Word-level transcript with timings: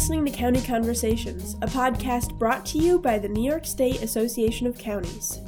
listening 0.00 0.24
to 0.24 0.30
County 0.30 0.62
Conversations, 0.62 1.56
a 1.60 1.66
podcast 1.66 2.38
brought 2.38 2.64
to 2.64 2.78
you 2.78 2.98
by 2.98 3.18
the 3.18 3.28
New 3.28 3.46
York 3.46 3.66
State 3.66 4.02
Association 4.02 4.66
of 4.66 4.78
Counties. 4.78 5.42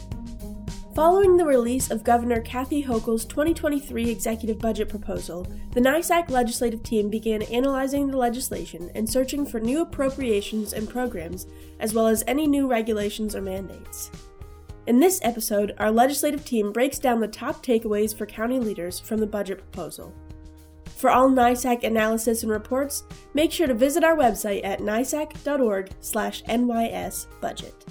Following 0.94 1.38
the 1.38 1.46
release 1.46 1.90
of 1.90 2.04
Governor 2.04 2.42
Kathy 2.42 2.84
Hochul's 2.84 3.24
2023 3.24 4.10
executive 4.10 4.58
budget 4.58 4.90
proposal, 4.90 5.46
the 5.70 5.80
NYSAC 5.80 6.28
legislative 6.28 6.82
team 6.82 7.08
began 7.08 7.40
analyzing 7.44 8.08
the 8.08 8.18
legislation 8.18 8.90
and 8.94 9.08
searching 9.08 9.46
for 9.46 9.58
new 9.58 9.80
appropriations 9.80 10.74
and 10.74 10.86
programs, 10.86 11.46
as 11.80 11.94
well 11.94 12.06
as 12.06 12.22
any 12.26 12.46
new 12.46 12.68
regulations 12.68 13.34
or 13.34 13.40
mandates. 13.40 14.10
In 14.86 15.00
this 15.00 15.18
episode, 15.22 15.74
our 15.78 15.90
legislative 15.90 16.44
team 16.44 16.72
breaks 16.72 16.98
down 16.98 17.20
the 17.20 17.26
top 17.26 17.64
takeaways 17.64 18.14
for 18.14 18.26
county 18.26 18.58
leaders 18.58 19.00
from 19.00 19.16
the 19.16 19.26
budget 19.26 19.60
proposal. 19.60 20.12
For 21.02 21.10
all 21.10 21.28
NYSAC 21.30 21.82
analysis 21.82 22.44
and 22.44 22.52
reports, 22.52 23.02
make 23.34 23.50
sure 23.50 23.66
to 23.66 23.74
visit 23.74 24.04
our 24.04 24.16
website 24.16 24.60
at 24.62 24.78
nysac.org/nys 24.78 27.26
budget. 27.40 27.84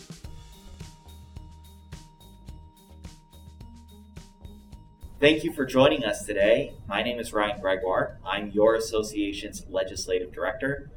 Thank 5.20 5.44
you 5.44 5.52
for 5.52 5.66
joining 5.66 6.05
us 6.05 6.24
today. 6.24 6.72
My 6.88 7.04
name 7.04 7.20
is 7.20 7.34
Ryan 7.34 7.60
Gregoire. 7.60 8.18
I'm 8.26 8.50
your 8.52 8.76
association's 8.76 9.66
legislative 9.68 10.32
director. 10.32 10.90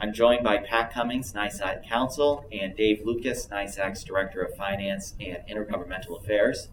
I'm 0.00 0.12
joined 0.12 0.42
by 0.42 0.58
Pat 0.58 0.92
Cummings, 0.92 1.32
NYSAC 1.32 1.88
Counsel, 1.88 2.44
and 2.50 2.76
Dave 2.76 3.02
Lucas, 3.04 3.46
NYSAC's 3.46 4.02
Director 4.02 4.42
of 4.42 4.56
Finance 4.56 5.14
and 5.20 5.38
Intergovernmental 5.48 6.20
Affairs. 6.20 6.70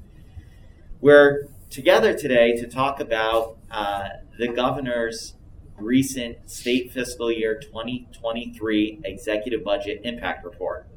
We're 0.99 1.49
together 1.69 2.15
today 2.15 2.55
to 2.55 2.65
talk 2.65 2.99
about 2.99 3.59
uh, 3.69 4.09
the 4.39 4.47
governor's 4.47 5.35
recent 5.75 6.49
state 6.49 6.93
fiscal 6.93 7.29
year 7.29 7.59
2023 7.59 9.01
executive 9.03 9.65
budget 9.65 9.99
impact 10.05 10.45
report. 10.45 10.87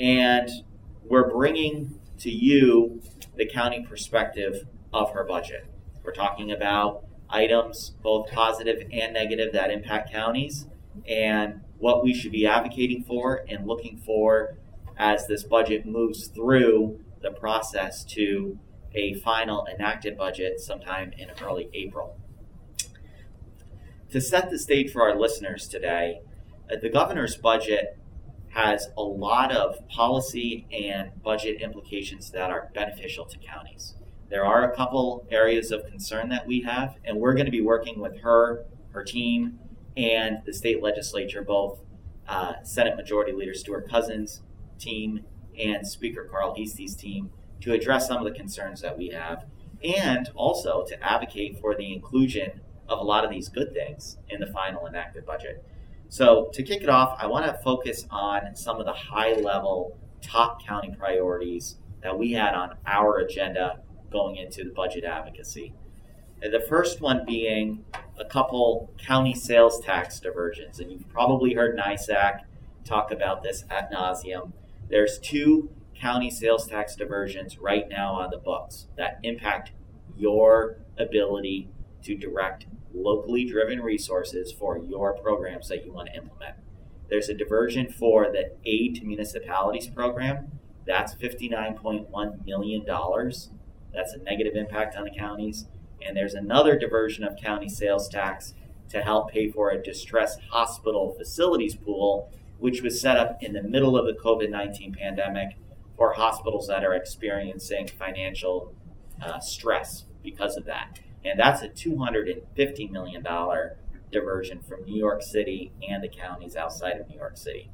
And 0.00 0.48
we're 1.04 1.30
bringing 1.30 2.00
to 2.20 2.30
you 2.30 3.02
the 3.36 3.46
county 3.46 3.84
perspective 3.86 4.66
of 4.94 5.12
her 5.12 5.24
budget. 5.24 5.66
We're 6.02 6.14
talking 6.14 6.50
about 6.50 7.04
items, 7.28 7.94
both 8.02 8.30
positive 8.30 8.88
and 8.90 9.12
negative, 9.12 9.52
that 9.52 9.70
impact 9.70 10.10
counties 10.10 10.66
and 11.06 11.60
what 11.76 12.02
we 12.02 12.14
should 12.14 12.32
be 12.32 12.46
advocating 12.46 13.04
for 13.04 13.44
and 13.46 13.66
looking 13.66 13.98
for 13.98 14.56
as 14.96 15.26
this 15.26 15.42
budget 15.42 15.84
moves 15.84 16.28
through 16.28 16.98
the 17.20 17.30
process 17.30 18.04
to 18.04 18.58
a 18.94 19.12
final 19.16 19.66
enacted 19.66 20.16
budget 20.16 20.60
sometime 20.60 21.12
in 21.18 21.28
early 21.42 21.68
April. 21.74 22.18
To 24.12 24.20
set 24.20 24.50
the 24.50 24.58
stage 24.58 24.92
for 24.92 25.02
our 25.02 25.18
listeners 25.18 25.66
today, 25.66 26.20
uh, 26.70 26.76
the 26.80 26.88
governor's 26.88 27.36
budget 27.36 27.98
has 28.50 28.88
a 28.96 29.02
lot 29.02 29.50
of 29.50 29.86
policy 29.88 30.64
and 30.70 31.10
budget 31.24 31.60
implications 31.60 32.30
that 32.30 32.50
are 32.50 32.70
beneficial 32.72 33.24
to 33.26 33.38
counties. 33.38 33.96
There 34.30 34.44
are 34.44 34.70
a 34.70 34.74
couple 34.76 35.26
areas 35.30 35.72
of 35.72 35.86
concern 35.86 36.28
that 36.28 36.46
we 36.46 36.60
have, 36.62 36.96
and 37.04 37.18
we're 37.18 37.34
going 37.34 37.46
to 37.46 37.52
be 37.52 37.60
working 37.60 38.00
with 38.00 38.20
her, 38.20 38.64
her 38.92 39.02
team, 39.02 39.58
and 39.96 40.38
the 40.46 40.52
state 40.52 40.80
legislature, 40.80 41.42
both 41.42 41.80
uh, 42.28 42.54
Senate 42.62 42.96
Majority 42.96 43.32
Leader 43.32 43.54
Stewart 43.54 43.88
Cousins' 43.88 44.40
team 44.78 45.24
and 45.58 45.86
Speaker 45.86 46.28
Carl 46.30 46.54
Heastie's 46.54 46.94
team, 46.94 47.30
to 47.60 47.72
address 47.72 48.06
some 48.06 48.18
of 48.18 48.24
the 48.24 48.38
concerns 48.38 48.80
that 48.82 48.96
we 48.96 49.08
have, 49.08 49.46
and 49.82 50.30
also 50.36 50.84
to 50.86 51.02
advocate 51.02 51.58
for 51.60 51.74
the 51.74 51.92
inclusion 51.92 52.60
of 52.88 52.98
a 52.98 53.02
lot 53.02 53.24
of 53.24 53.30
these 53.30 53.48
good 53.48 53.72
things 53.72 54.18
in 54.28 54.40
the 54.40 54.46
final 54.46 54.86
enacted 54.86 55.26
budget. 55.26 55.64
So, 56.08 56.50
to 56.52 56.62
kick 56.62 56.82
it 56.82 56.88
off, 56.88 57.16
I 57.20 57.26
want 57.26 57.46
to 57.46 57.54
focus 57.64 58.06
on 58.10 58.54
some 58.54 58.78
of 58.78 58.86
the 58.86 58.92
high 58.92 59.34
level 59.34 59.98
top 60.22 60.64
county 60.64 60.94
priorities 60.96 61.76
that 62.02 62.16
we 62.18 62.32
had 62.32 62.54
on 62.54 62.76
our 62.86 63.18
agenda 63.18 63.80
going 64.10 64.36
into 64.36 64.64
the 64.64 64.70
budget 64.70 65.04
advocacy. 65.04 65.72
And 66.42 66.52
the 66.52 66.60
first 66.60 67.00
one 67.00 67.24
being 67.26 67.84
a 68.18 68.24
couple 68.24 68.90
county 68.98 69.34
sales 69.34 69.80
tax 69.80 70.20
diversions. 70.20 70.78
And 70.78 70.90
you've 70.92 71.08
probably 71.08 71.54
heard 71.54 71.76
NYSAC 71.76 72.40
talk 72.84 73.10
about 73.10 73.42
this 73.42 73.64
at 73.70 73.90
nauseum. 73.90 74.52
There's 74.88 75.18
two 75.18 75.70
county 75.94 76.30
sales 76.30 76.66
tax 76.66 76.94
diversions 76.94 77.58
right 77.58 77.88
now 77.88 78.12
on 78.12 78.30
the 78.30 78.36
books 78.36 78.86
that 78.96 79.18
impact 79.22 79.72
your 80.16 80.76
ability 80.98 81.68
to 82.02 82.14
direct 82.14 82.66
locally 82.96 83.44
driven 83.44 83.80
resources 83.80 84.52
for 84.52 84.78
your 84.78 85.12
programs 85.12 85.68
that 85.68 85.84
you 85.84 85.92
want 85.92 86.08
to 86.08 86.16
implement. 86.16 86.56
There's 87.08 87.28
a 87.28 87.34
diversion 87.34 87.88
for 87.92 88.24
the 88.32 88.52
Aid 88.64 88.96
to 88.96 89.04
Municipalities 89.04 89.88
program. 89.88 90.58
That's 90.86 91.14
$59.1 91.14 92.44
million. 92.44 92.84
That's 93.94 94.12
a 94.12 94.18
negative 94.18 94.56
impact 94.56 94.96
on 94.96 95.04
the 95.04 95.10
counties. 95.10 95.66
And 96.02 96.16
there's 96.16 96.34
another 96.34 96.78
diversion 96.78 97.24
of 97.24 97.36
county 97.36 97.68
sales 97.68 98.08
tax 98.08 98.54
to 98.88 99.02
help 99.02 99.30
pay 99.30 99.50
for 99.50 99.70
a 99.70 99.82
distressed 99.82 100.40
hospital 100.50 101.14
facilities 101.16 101.74
pool, 101.74 102.30
which 102.58 102.82
was 102.82 103.00
set 103.00 103.16
up 103.16 103.42
in 103.42 103.52
the 103.52 103.62
middle 103.62 103.96
of 103.96 104.06
the 104.06 104.20
COVID 104.20 104.50
19 104.50 104.94
pandemic 104.94 105.56
for 105.96 106.12
hospitals 106.12 106.68
that 106.68 106.84
are 106.84 106.94
experiencing 106.94 107.88
financial 107.88 108.74
uh, 109.22 109.40
stress 109.40 110.04
because 110.22 110.56
of 110.56 110.64
that. 110.66 111.00
And 111.26 111.38
that's 111.38 111.62
a 111.62 111.68
$250 111.68 112.90
million 112.90 113.26
diversion 114.12 114.60
from 114.62 114.84
New 114.84 114.96
York 114.96 115.22
City 115.22 115.72
and 115.88 116.02
the 116.02 116.08
counties 116.08 116.56
outside 116.56 117.00
of 117.00 117.08
New 117.08 117.16
York 117.16 117.36
City. 117.36 117.70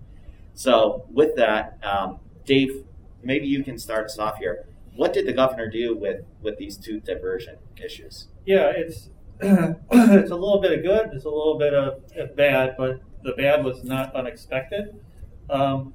So, 0.54 1.06
with 1.10 1.36
that, 1.36 1.78
um, 1.82 2.20
Dave, 2.44 2.84
maybe 3.22 3.46
you 3.46 3.62
can 3.62 3.78
start 3.78 4.06
us 4.06 4.18
off 4.18 4.38
here 4.38 4.66
what 4.94 5.12
did 5.12 5.26
the 5.26 5.32
governor 5.32 5.68
do 5.68 5.96
with 5.96 6.24
with 6.42 6.58
these 6.58 6.76
two 6.76 7.00
diversion 7.00 7.56
issues? 7.82 8.28
Yeah, 8.44 8.72
it's 8.74 9.10
it's 9.40 10.30
a 10.30 10.36
little 10.36 10.60
bit 10.60 10.78
of 10.78 10.84
good, 10.84 11.10
it's 11.12 11.24
a 11.24 11.30
little 11.30 11.58
bit 11.58 11.74
of, 11.74 12.00
bad, 12.36 12.76
but 12.78 13.00
the 13.24 13.32
bad 13.32 13.64
was 13.64 13.82
not 13.82 14.14
unexpected. 14.14 15.00
Um, 15.50 15.94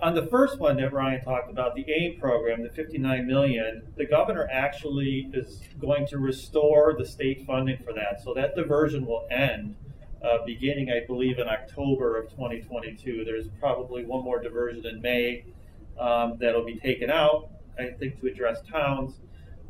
on 0.00 0.14
the 0.14 0.26
first 0.26 0.58
one 0.58 0.76
that 0.76 0.92
Ryan 0.92 1.24
talked 1.24 1.50
about, 1.50 1.74
the 1.74 1.90
aid 1.90 2.20
program, 2.20 2.62
the 2.62 2.70
59 2.70 3.26
million, 3.26 3.82
the 3.96 4.06
governor 4.06 4.48
actually 4.50 5.30
is 5.32 5.60
going 5.80 6.06
to 6.08 6.18
restore 6.18 6.94
the 6.98 7.04
state 7.04 7.44
funding 7.46 7.78
for 7.84 7.92
that. 7.92 8.20
So 8.22 8.32
that 8.34 8.54
diversion 8.54 9.06
will 9.06 9.26
end 9.30 9.76
uh, 10.22 10.44
beginning, 10.44 10.90
I 10.90 11.06
believe, 11.06 11.38
in 11.38 11.48
October 11.48 12.16
of 12.18 12.30
2022. 12.30 13.24
There's 13.24 13.48
probably 13.60 14.04
one 14.04 14.24
more 14.24 14.40
diversion 14.40 14.86
in 14.86 15.00
May 15.00 15.44
um, 15.98 16.36
that'll 16.40 16.64
be 16.64 16.76
taken 16.76 17.10
out. 17.10 17.50
I 17.78 17.90
think, 17.92 18.20
to 18.20 18.26
address 18.26 18.60
towns. 18.70 19.14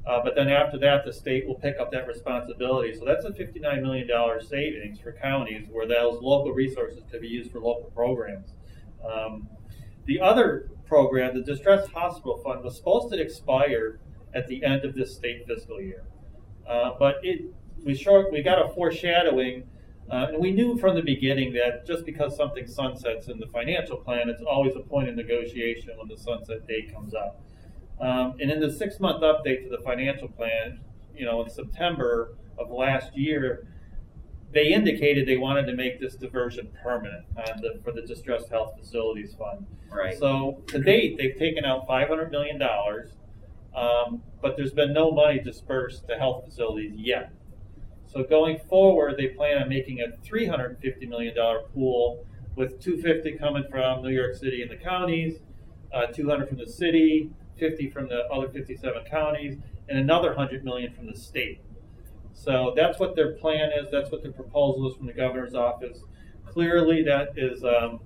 Uh, 0.07 0.23
but 0.23 0.35
then 0.35 0.49
after 0.49 0.79
that, 0.79 1.05
the 1.05 1.13
state 1.13 1.47
will 1.47 1.57
pick 1.57 1.79
up 1.79 1.93
that 1.93 2.07
responsibility. 2.07 2.95
So 2.99 3.05
that's 3.05 3.25
a 3.25 3.31
$59 3.31 3.83
million 3.83 4.09
savings 4.49 4.99
for 4.99 5.13
counties 5.13 5.67
where 5.71 5.87
those 5.87 6.23
local 6.23 6.53
resources 6.53 7.03
could 7.11 7.21
be 7.21 7.29
used 7.29 7.51
for 7.51 7.61
local 7.61 7.91
programs. 7.95 8.55
Um, 9.05 9.49
the 10.09 10.19
other 10.21 10.71
program, 10.87 11.35
the 11.35 11.43
Distressed 11.43 11.91
Hospital 11.93 12.39
Fund, 12.39 12.65
was 12.65 12.77
supposed 12.77 13.13
to 13.13 13.21
expire 13.21 14.01
at 14.35 14.49
the 14.49 14.65
end 14.65 14.85
of 14.85 14.95
this 14.95 15.15
state 15.15 15.47
fiscal 15.47 15.81
year. 15.81 16.03
Uh, 16.67 16.93
but 16.99 17.17
it, 17.23 17.45
we, 17.85 17.95
short, 17.95 18.33
we 18.33 18.43
got 18.43 18.59
a 18.59 18.73
foreshadowing, 18.73 19.65
uh, 20.11 20.29
and 20.31 20.39
we 20.39 20.51
knew 20.51 20.79
from 20.79 20.97
the 20.97 21.03
beginning 21.03 21.53
that 21.53 21.87
just 21.87 22.07
because 22.07 22.35
something 22.35 22.67
sunsets 22.67 23.29
in 23.29 23.39
the 23.39 23.47
financial 23.49 23.99
plan, 23.99 24.31
it's 24.31 24.43
always 24.43 24.75
a 24.77 24.81
point 24.81 25.11
of 25.11 25.15
negotiation 25.15 25.91
when 25.99 26.09
the 26.09 26.17
sunset 26.17 26.67
date 26.67 26.93
comes 26.93 27.13
up. 27.13 27.43
Um, 28.01 28.35
and 28.41 28.51
in 28.51 28.61
the 28.61 28.73
six 28.73 28.99
month 29.01 29.23
update 29.23 29.65
to 29.65 29.69
the 29.69 29.83
financial 29.85 30.29
plan, 30.29 30.81
you 31.15 31.27
know, 31.27 31.43
in 31.43 31.51
September 31.51 32.35
of 32.57 32.71
last 32.71 33.15
year, 33.15 33.69
they 34.53 34.73
indicated 34.73 35.27
they 35.27 35.37
wanted 35.37 35.67
to 35.67 35.75
make 35.75 36.01
this 36.01 36.15
diversion 36.15 36.71
permanent 36.83 37.25
the, 37.61 37.79
for 37.85 37.93
the 37.93 38.03
Distressed 38.03 38.49
Health 38.49 38.75
Facilities 38.79 39.35
Fund. 39.35 39.67
Right. 39.91 40.19
So 40.19 40.63
to 40.69 40.79
date, 40.79 41.19
they've 41.19 41.37
taken 41.37 41.65
out 41.65 41.87
$500 41.87 42.31
million, 42.31 42.61
um, 43.75 44.23
but 44.41 44.57
there's 44.57 44.73
been 44.73 44.93
no 44.93 45.11
money 45.11 45.39
dispersed 45.41 46.09
to 46.09 46.17
health 46.17 46.45
facilities 46.45 46.93
yet. 46.97 47.33
So 48.07 48.23
going 48.23 48.59
forward, 48.69 49.17
they 49.19 49.29
plan 49.29 49.63
on 49.63 49.69
making 49.69 50.01
a 50.01 50.17
$350 50.27 51.09
million 51.09 51.35
pool 51.75 52.27
with 52.57 52.81
250 52.81 53.39
coming 53.39 53.65
from 53.71 54.03
New 54.03 54.11
York 54.11 54.35
City 54.35 54.63
and 54.63 54.71
the 54.71 54.77
counties, 54.77 55.41
uh, 55.93 56.07
200 56.07 56.49
from 56.49 56.59
the 56.59 56.67
city, 56.67 57.31
50 57.59 57.91
from 57.91 58.09
the 58.09 58.25
other 58.33 58.49
57 58.49 59.05
counties, 59.11 59.59
and 59.89 59.99
another 59.99 60.29
100 60.29 60.65
million 60.65 60.93
from 60.95 61.07
the 61.07 61.17
state. 61.17 61.61
So 62.45 62.73
that's 62.77 62.99
what 63.01 63.17
their 63.17 63.33
plan 63.33 63.71
is. 63.73 63.91
That's 63.91 64.11
what 64.13 64.23
the 64.23 64.31
proposal 64.31 64.89
is 64.89 64.97
from 64.97 65.07
the 65.07 65.13
governor's 65.13 65.55
office. 65.55 65.99
Clearly, 66.47 67.03
that 67.03 67.31
is 67.37 67.65
um, 67.65 68.01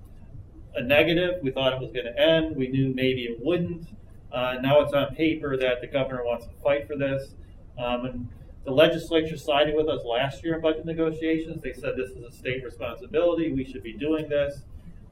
a 0.75 0.81
negative. 0.81 1.35
We 1.43 1.51
thought 1.51 1.73
it 1.73 1.79
was 1.79 1.91
going 1.91 2.05
to 2.05 2.19
end. 2.19 2.55
We 2.55 2.67
knew 2.67 2.93
maybe 2.93 3.25
it 3.25 3.37
wouldn't. 3.39 3.87
Uh, 4.31 4.55
now 4.61 4.81
it's 4.81 4.93
on 4.93 5.13
paper 5.15 5.55
that 5.57 5.81
the 5.81 5.87
governor 5.87 6.23
wants 6.25 6.45
to 6.47 6.53
fight 6.63 6.87
for 6.87 6.95
this. 6.97 7.35
Um, 7.77 8.05
and 8.05 8.29
the 8.65 8.71
legislature 8.71 9.37
sided 9.37 9.75
with 9.75 9.87
us 9.87 10.03
last 10.03 10.43
year 10.43 10.55
in 10.55 10.61
budget 10.61 10.85
negotiations. 10.85 11.61
They 11.61 11.73
said 11.73 11.91
this 11.95 12.09
is 12.11 12.23
a 12.23 12.31
state 12.31 12.63
responsibility. 12.63 13.51
We 13.53 13.63
should 13.65 13.83
be 13.83 13.93
doing 13.93 14.27
this. 14.29 14.63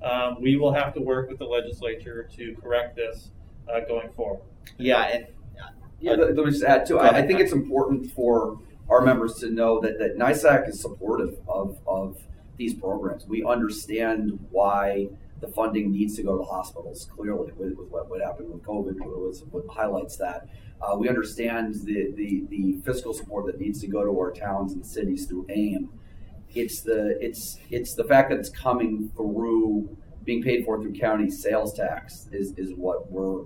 um, 0.04 0.42
we 0.42 0.58
will 0.58 0.74
have 0.74 0.94
to 0.96 1.00
work 1.02 1.30
with 1.30 1.38
the 1.38 1.46
legislature 1.46 2.28
to 2.36 2.56
correct 2.56 2.96
this 2.96 3.30
uh, 3.72 3.82
going 3.82 4.10
forward. 4.14 4.42
Yeah, 4.80 5.04
and 5.04 5.28
Yeah, 6.00 6.14
let 6.14 6.36
let 6.36 6.46
me 6.46 6.52
just 6.52 6.64
add 6.64 6.88
too. 6.88 6.98
I, 6.98 7.20
I 7.20 7.28
think 7.28 7.40
it's 7.40 7.52
important 7.54 8.12
for 8.12 8.58
our 8.92 9.02
members 9.02 9.36
to 9.36 9.50
know 9.50 9.80
that, 9.80 9.98
that 10.00 10.18
NYSAC 10.18 10.68
is 10.70 10.82
supportive 10.82 11.38
of, 11.48 11.80
of 11.88 12.18
these 12.58 12.74
programs. 12.74 13.26
We 13.26 13.44
understand 13.44 14.38
why 14.52 15.08
the 15.40 15.48
funding 15.48 15.92
needs 15.92 16.18
to 16.18 16.24
go 16.24 16.34
to 16.34 16.40
the 16.40 16.52
hospitals, 16.52 17.10
clearly, 17.16 17.54
with, 17.54 17.78
with 17.78 17.88
what, 17.90 18.10
what 18.10 18.22
happened 18.22 18.52
with 18.52 18.64
COVID, 18.64 18.96
was 19.00 19.44
what 19.50 19.64
highlights 19.74 20.18
that. 20.18 20.48
Uh, 20.82 20.98
we 20.98 21.08
understand 21.08 21.76
the, 21.86 22.12
the, 22.16 22.44
the 22.50 22.82
fiscal 22.84 23.14
support 23.14 23.46
that 23.46 23.60
needs 23.60 23.80
to 23.80 23.88
go 23.88 24.04
to 24.04 24.12
our 24.12 24.32
towns 24.32 24.74
and 24.74 24.86
cities 24.86 25.26
through 25.26 25.48
AIM. 25.50 25.90
It's 26.54 26.82
the, 26.82 27.18
it's, 27.22 27.58
it's 27.70 27.96
the 27.96 28.04
fact 28.04 28.30
that 28.30 28.40
it's 28.40 28.50
coming 28.50 29.10
through, 29.16 29.98
being 30.26 30.44
paid 30.44 30.66
for 30.66 30.82
through 30.82 30.94
county 30.94 31.32
sales 31.32 31.74
tax 31.74 32.28
is, 32.34 32.54
is 32.58 32.74
what 32.76 33.10
we're 33.10 33.46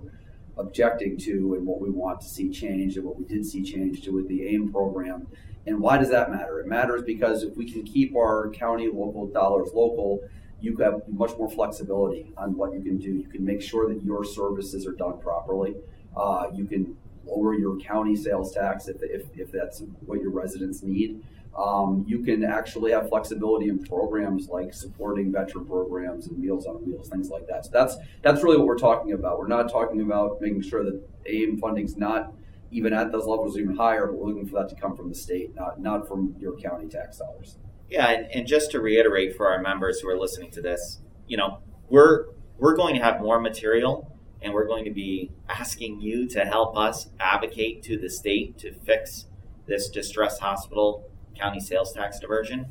objecting 0.56 1.18
to 1.18 1.54
and 1.54 1.66
what 1.66 1.80
we 1.80 1.90
want 1.90 2.20
to 2.20 2.26
see 2.26 2.50
changed 2.50 2.96
and 2.96 3.06
what 3.06 3.18
we 3.18 3.24
did 3.24 3.44
see 3.44 3.62
changed 3.62 4.10
with 4.10 4.28
the 4.28 4.46
AIM 4.46 4.72
program. 4.72 5.26
And 5.66 5.80
why 5.80 5.98
does 5.98 6.10
that 6.10 6.30
matter? 6.30 6.60
It 6.60 6.66
matters 6.66 7.02
because 7.02 7.42
if 7.42 7.56
we 7.56 7.70
can 7.70 7.82
keep 7.82 8.14
our 8.16 8.50
county 8.50 8.88
local 8.88 9.26
dollars 9.26 9.70
local, 9.74 10.20
you 10.60 10.76
have 10.76 11.02
much 11.08 11.36
more 11.36 11.50
flexibility 11.50 12.32
on 12.36 12.56
what 12.56 12.72
you 12.72 12.80
can 12.80 12.98
do. 12.98 13.12
You 13.12 13.28
can 13.28 13.44
make 13.44 13.60
sure 13.60 13.92
that 13.92 14.02
your 14.02 14.24
services 14.24 14.86
are 14.86 14.92
done 14.92 15.18
properly. 15.18 15.74
Uh, 16.16 16.46
you 16.54 16.64
can 16.64 16.96
lower 17.26 17.54
your 17.54 17.78
county 17.78 18.16
sales 18.16 18.52
tax 18.52 18.88
if, 18.88 18.96
if, 19.02 19.26
if 19.36 19.52
that's 19.52 19.82
what 20.06 20.20
your 20.20 20.30
residents 20.30 20.82
need. 20.82 21.22
Um, 21.56 22.04
you 22.06 22.22
can 22.22 22.44
actually 22.44 22.92
have 22.92 23.08
flexibility 23.08 23.68
in 23.68 23.82
programs 23.82 24.48
like 24.48 24.74
supporting 24.74 25.32
veteran 25.32 25.64
programs 25.64 26.26
and 26.26 26.38
Meals 26.38 26.66
on 26.66 26.84
Wheels, 26.84 27.08
things 27.08 27.30
like 27.30 27.46
that. 27.46 27.64
So 27.64 27.70
that's 27.72 27.96
that's 28.22 28.42
really 28.42 28.58
what 28.58 28.66
we're 28.66 28.78
talking 28.78 29.12
about. 29.12 29.38
We're 29.38 29.48
not 29.48 29.70
talking 29.70 30.02
about 30.02 30.40
making 30.40 30.62
sure 30.62 30.84
that 30.84 31.02
AIM 31.24 31.58
funding's 31.58 31.96
not 31.96 32.34
even 32.70 32.92
at 32.92 33.10
those 33.10 33.26
levels, 33.26 33.56
even 33.56 33.74
higher, 33.74 34.06
but 34.06 34.16
we're 34.16 34.28
looking 34.28 34.46
for 34.46 34.60
that 34.60 34.68
to 34.68 34.74
come 34.74 34.96
from 34.96 35.08
the 35.08 35.14
state, 35.14 35.54
not 35.54 35.80
not 35.80 36.06
from 36.06 36.34
your 36.38 36.56
county 36.58 36.88
tax 36.88 37.18
dollars. 37.18 37.56
Yeah, 37.88 38.10
and, 38.10 38.30
and 38.32 38.46
just 38.46 38.72
to 38.72 38.80
reiterate 38.80 39.36
for 39.36 39.48
our 39.48 39.62
members 39.62 40.00
who 40.00 40.08
are 40.08 40.18
listening 40.18 40.50
to 40.52 40.60
this, 40.60 41.00
you 41.26 41.36
know, 41.36 41.60
we're 41.88 42.26
we're 42.58 42.76
going 42.76 42.96
to 42.96 43.02
have 43.02 43.20
more 43.20 43.40
material 43.40 44.12
and 44.42 44.52
we're 44.52 44.66
going 44.66 44.84
to 44.84 44.90
be 44.90 45.30
asking 45.48 46.00
you 46.00 46.28
to 46.28 46.44
help 46.44 46.76
us 46.76 47.08
advocate 47.18 47.82
to 47.84 47.96
the 47.98 48.10
state 48.10 48.58
to 48.58 48.72
fix 48.72 49.26
this 49.66 49.88
distressed 49.88 50.40
hospital 50.40 51.08
county 51.38 51.60
sales 51.60 51.92
tax 51.92 52.18
diversion. 52.18 52.66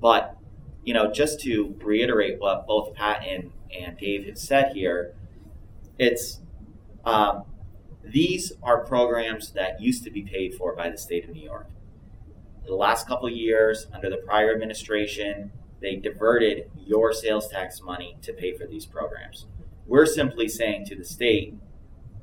But, 0.00 0.36
you 0.84 0.94
know, 0.94 1.12
just 1.12 1.40
to 1.40 1.76
reiterate 1.82 2.40
what 2.40 2.66
both 2.66 2.94
Pat 2.94 3.24
and, 3.26 3.50
and 3.76 3.96
Dave 3.96 4.26
have 4.26 4.38
said 4.38 4.72
here, 4.74 5.14
it's 5.98 6.40
um, 7.04 7.44
these 8.04 8.52
are 8.62 8.84
programs 8.84 9.52
that 9.52 9.80
used 9.80 10.04
to 10.04 10.10
be 10.10 10.22
paid 10.22 10.54
for 10.54 10.74
by 10.74 10.90
the 10.90 10.98
state 10.98 11.24
of 11.24 11.34
New 11.34 11.42
York. 11.42 11.68
The 12.66 12.74
last 12.74 13.06
couple 13.06 13.28
years, 13.28 13.86
under 13.92 14.08
the 14.08 14.16
prior 14.16 14.52
administration, 14.52 15.52
they 15.80 15.96
diverted 15.96 16.70
your 16.86 17.12
sales 17.12 17.48
tax 17.48 17.82
money 17.82 18.16
to 18.22 18.32
pay 18.32 18.56
for 18.56 18.66
these 18.66 18.86
programs. 18.86 19.46
We're 19.86 20.06
simply 20.06 20.48
saying 20.48 20.86
to 20.86 20.96
the 20.96 21.04
state, 21.04 21.54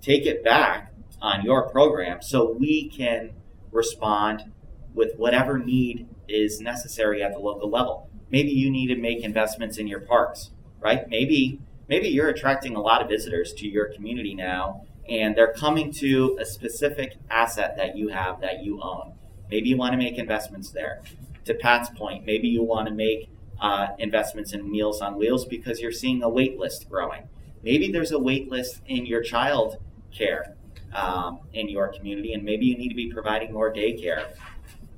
take 0.02 0.26
it 0.26 0.44
back 0.44 0.92
on 1.22 1.44
your 1.44 1.70
program 1.70 2.22
so 2.22 2.52
we 2.52 2.90
can 2.90 3.34
respond 3.72 4.52
with 4.94 5.16
whatever 5.18 5.58
need 5.58 6.08
is 6.28 6.60
necessary 6.60 7.24
at 7.24 7.34
the 7.34 7.40
local 7.40 7.70
level. 7.70 8.10
Maybe 8.30 8.52
you 8.52 8.70
need 8.70 8.88
to 8.88 8.96
make 8.96 9.24
investments 9.24 9.78
in 9.78 9.88
your 9.88 10.00
parks, 10.02 10.52
right? 10.80 11.08
Maybe 11.10 11.60
maybe 11.88 12.08
you're 12.08 12.30
attracting 12.30 12.76
a 12.76 12.82
lot 12.82 13.02
of 13.02 13.10
visitors 13.10 13.54
to 13.54 13.68
your 13.68 13.88
community 13.88 14.34
now 14.34 14.84
and 15.10 15.36
they're 15.36 15.54
coming 15.54 15.92
to 15.92 16.38
a 16.40 16.46
specific 16.46 17.18
asset 17.30 17.76
that 17.78 17.98
you 17.98 18.10
have 18.10 18.40
that 18.42 18.64
you 18.64 18.82
own. 18.82 19.14
Maybe 19.50 19.70
you 19.70 19.78
want 19.78 19.92
to 19.92 19.98
make 19.98 20.18
investments 20.18 20.72
there. 20.72 21.02
To 21.46 21.54
Pat's 21.54 21.90
point, 21.90 22.26
maybe 22.26 22.48
you 22.48 22.64
want 22.64 22.88
to 22.88 22.94
make 22.94 23.30
uh, 23.60 23.88
investments 24.00 24.54
in 24.54 24.70
Meals 24.70 25.02
on 25.02 25.18
Wheels 25.18 25.46
because 25.46 25.82
you're 25.82 25.92
seeing 25.92 26.24
a 26.24 26.30
wait 26.30 26.58
list 26.58 26.90
growing. 26.90 27.28
Maybe 27.64 27.92
there's 27.92 28.12
a 28.12 28.20
wait 28.20 28.50
list 28.50 28.82
in 28.88 29.06
your 29.06 29.22
child 29.22 29.78
care 30.14 30.56
um, 30.94 31.40
in 31.54 31.68
your 31.68 31.90
community, 31.90 32.34
and 32.34 32.44
maybe 32.44 32.66
you 32.66 32.78
need 32.78 32.90
to 32.90 32.96
be 32.96 33.12
providing 33.12 33.54
more 33.54 33.74
daycare. 33.74 34.28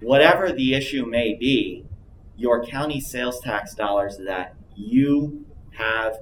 Whatever 0.04 0.52
the 0.52 0.74
issue 0.74 1.06
may 1.06 1.34
be, 1.34 1.86
your 2.36 2.66
county 2.66 3.00
sales 3.00 3.40
tax 3.40 3.74
dollars 3.74 4.20
that 4.26 4.56
you 4.76 5.46
have 5.72 6.18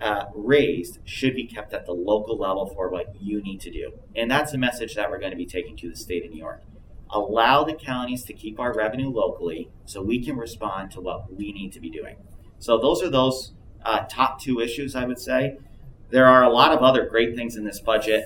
uh, 0.00 0.26
raised 0.34 0.98
should 1.04 1.34
be 1.34 1.46
kept 1.46 1.72
at 1.72 1.86
the 1.86 1.92
local 1.92 2.36
level 2.36 2.66
for 2.66 2.90
what 2.90 3.14
you 3.20 3.40
need 3.40 3.62
to 3.62 3.70
do. 3.70 3.92
And 4.14 4.30
that's 4.30 4.52
a 4.52 4.58
message 4.58 4.94
that 4.96 5.10
we're 5.10 5.18
going 5.18 5.30
to 5.30 5.36
be 5.36 5.46
taking 5.46 5.74
to 5.78 5.88
the 5.88 5.96
state 5.96 6.24
of 6.26 6.32
New 6.32 6.38
York. 6.38 6.62
Allow 7.08 7.64
the 7.64 7.72
counties 7.72 8.24
to 8.24 8.34
keep 8.34 8.60
our 8.60 8.74
revenue 8.74 9.08
locally 9.08 9.70
so 9.86 10.02
we 10.02 10.22
can 10.22 10.36
respond 10.36 10.90
to 10.90 11.00
what 11.00 11.32
we 11.32 11.52
need 11.52 11.72
to 11.72 11.80
be 11.80 11.88
doing. 11.88 12.16
So, 12.58 12.78
those 12.78 13.02
are 13.02 13.10
those 13.10 13.52
uh, 13.84 14.00
top 14.10 14.40
two 14.40 14.60
issues, 14.60 14.94
I 14.94 15.04
would 15.04 15.18
say. 15.18 15.58
There 16.10 16.26
are 16.26 16.42
a 16.42 16.50
lot 16.50 16.72
of 16.72 16.80
other 16.80 17.06
great 17.06 17.34
things 17.34 17.56
in 17.56 17.64
this 17.64 17.80
budget. 17.80 18.24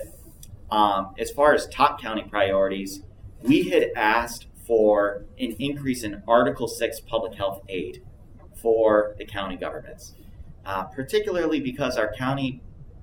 Um, 0.71 1.13
as 1.17 1.31
far 1.31 1.53
as 1.53 1.67
top 1.67 2.01
county 2.01 2.23
priorities, 2.29 3.01
we 3.41 3.69
had 3.69 3.91
asked 3.95 4.47
for 4.69 5.25
an 5.39 5.55
increase 5.57 6.03
in 6.03 6.21
Article 6.27 6.67
6 6.67 6.99
public 6.99 7.33
health 7.33 7.63
aid 7.67 8.03
for 8.55 9.15
the 9.17 9.25
county 9.25 9.55
governments, 9.55 10.13
uh, 10.63 10.83
particularly 10.83 11.59
because 11.59 11.97
our 11.97 12.13
county 12.13 12.61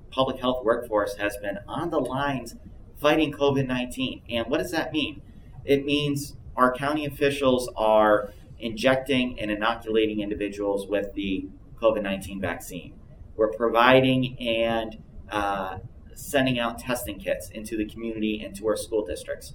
public 0.08 0.38
health 0.38 0.64
workforce 0.64 1.16
has 1.16 1.36
been 1.38 1.58
on 1.66 1.90
the 1.90 1.98
lines 1.98 2.54
fighting 3.00 3.32
COVID 3.32 3.66
19. 3.66 4.22
And 4.30 4.46
what 4.46 4.58
does 4.58 4.70
that 4.70 4.92
mean? 4.92 5.22
It 5.64 5.84
means 5.84 6.36
our 6.54 6.72
county 6.72 7.04
officials 7.04 7.68
are 7.76 8.32
injecting 8.60 9.40
and 9.40 9.50
inoculating 9.50 10.20
individuals 10.20 10.86
with 10.86 11.14
the 11.14 11.48
COVID 11.82 12.00
19 12.00 12.40
vaccine. 12.40 12.94
We're 13.34 13.52
providing 13.52 14.38
and 14.38 15.02
uh, 15.30 15.78
sending 16.14 16.60
out 16.60 16.78
testing 16.78 17.18
kits 17.18 17.50
into 17.50 17.76
the 17.76 17.86
community 17.86 18.40
and 18.40 18.54
to 18.54 18.68
our 18.68 18.76
school 18.76 19.04
districts. 19.04 19.54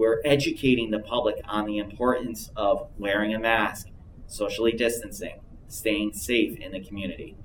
We're 0.00 0.22
educating 0.24 0.90
the 0.90 0.98
public 0.98 1.42
on 1.46 1.66
the 1.66 1.76
importance 1.76 2.50
of 2.56 2.88
wearing 2.96 3.34
a 3.34 3.38
mask, 3.38 3.88
socially 4.26 4.72
distancing, 4.72 5.40
staying 5.68 6.14
safe 6.14 6.58
in 6.58 6.72
the 6.72 6.80
community. 6.80 7.36